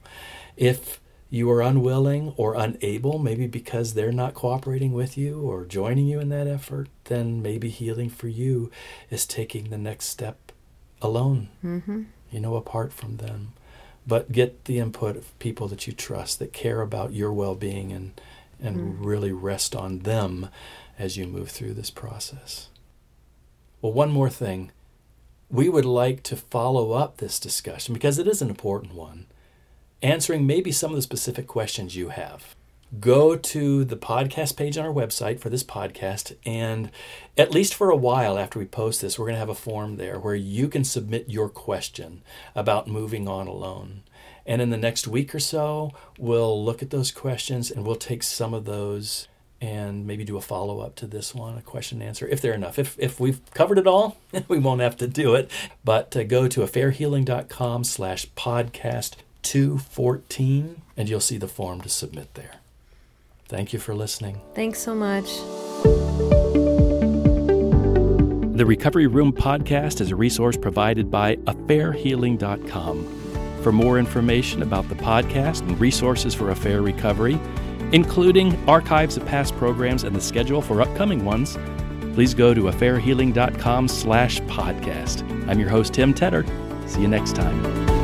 [0.56, 6.06] If you are unwilling or unable, maybe because they're not cooperating with you or joining
[6.06, 8.70] you in that effort, then maybe healing for you
[9.10, 10.52] is taking the next step
[11.02, 12.04] alone, mm-hmm.
[12.30, 13.52] you know, apart from them.
[14.06, 17.92] But get the input of people that you trust, that care about your well being,
[17.92, 18.18] and,
[18.62, 20.48] and really rest on them
[20.98, 22.68] as you move through this process.
[23.80, 24.72] Well, one more thing.
[25.48, 29.26] We would like to follow up this discussion because it is an important one,
[30.02, 32.56] answering maybe some of the specific questions you have.
[33.00, 36.90] Go to the podcast page on our website for this podcast, and
[37.36, 39.96] at least for a while after we post this, we're going to have a form
[39.96, 42.22] there where you can submit your question
[42.54, 44.02] about moving on alone.
[44.46, 48.22] And in the next week or so, we'll look at those questions and we'll take
[48.22, 49.26] some of those
[49.60, 52.52] and maybe do a follow up to this one, a question and answer, if there
[52.52, 52.78] are enough.
[52.78, 55.50] If, if we've covered it all, we won't have to do it.
[55.84, 62.34] But uh, go to affairhealing.com slash podcast 214, and you'll see the form to submit
[62.34, 62.56] there.
[63.48, 64.40] Thank you for listening.
[64.54, 65.30] Thanks so much.
[68.56, 73.60] The Recovery Room podcast is a resource provided by affairhealing.com.
[73.62, 77.38] For more information about the podcast and resources for affair recovery,
[77.92, 81.58] including archives of past programs and the schedule for upcoming ones,
[82.14, 85.22] please go to affairhealing.com slash podcast.
[85.48, 86.44] I'm your host, Tim Tedder.
[86.86, 87.95] See you next time.